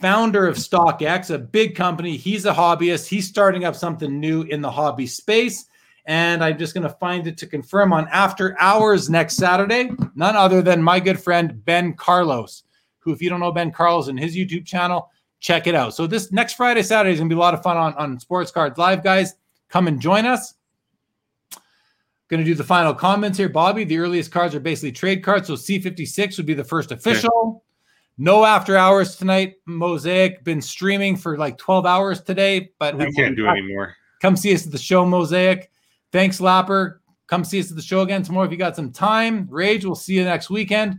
[0.00, 2.16] founder of StockX, a big company.
[2.16, 3.06] He's a hobbyist.
[3.06, 5.66] He's starting up something new in the hobby space.
[6.06, 9.90] And I'm just going to find it to confirm on After Hours next Saturday.
[10.14, 12.62] None other than my good friend Ben Carlos,
[13.00, 15.10] who, if you don't know Ben Carlos and his YouTube channel,
[15.40, 15.94] check it out.
[15.94, 18.20] So this next Friday, Saturday is going to be a lot of fun on, on
[18.20, 19.34] Sports Cards Live, guys.
[19.68, 20.54] Come and join us.
[22.28, 23.84] Going to do the final comments here, Bobby.
[23.84, 25.46] The earliest cards are basically trade cards.
[25.48, 27.64] So C56 would be the first official.
[28.18, 29.56] No after hours tonight.
[29.66, 33.94] Mosaic been streaming for like 12 hours today, but we can't do anymore.
[34.22, 35.70] Come see us at the show, Mosaic.
[36.12, 36.98] Thanks, Lapper.
[37.26, 39.46] Come see us at the show again tomorrow if you got some time.
[39.50, 40.98] Rage, we'll see you next weekend.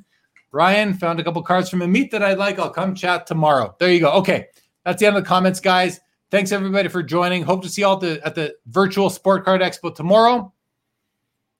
[0.51, 2.59] Ryan found a couple cards from Amit that I like.
[2.59, 3.75] I'll come chat tomorrow.
[3.79, 4.11] There you go.
[4.11, 4.47] Okay,
[4.85, 5.99] that's the end of the comments, guys.
[6.29, 7.43] Thanks everybody for joining.
[7.43, 10.53] Hope to see you all at the, at the virtual Sport Card Expo tomorrow.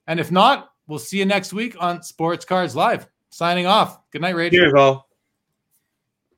[0.08, 3.08] And if not, we'll see you next week on Sports Cards Live.
[3.30, 4.00] Signing off.
[4.12, 4.52] Good night, Rage.
[4.52, 5.07] Cheers, all.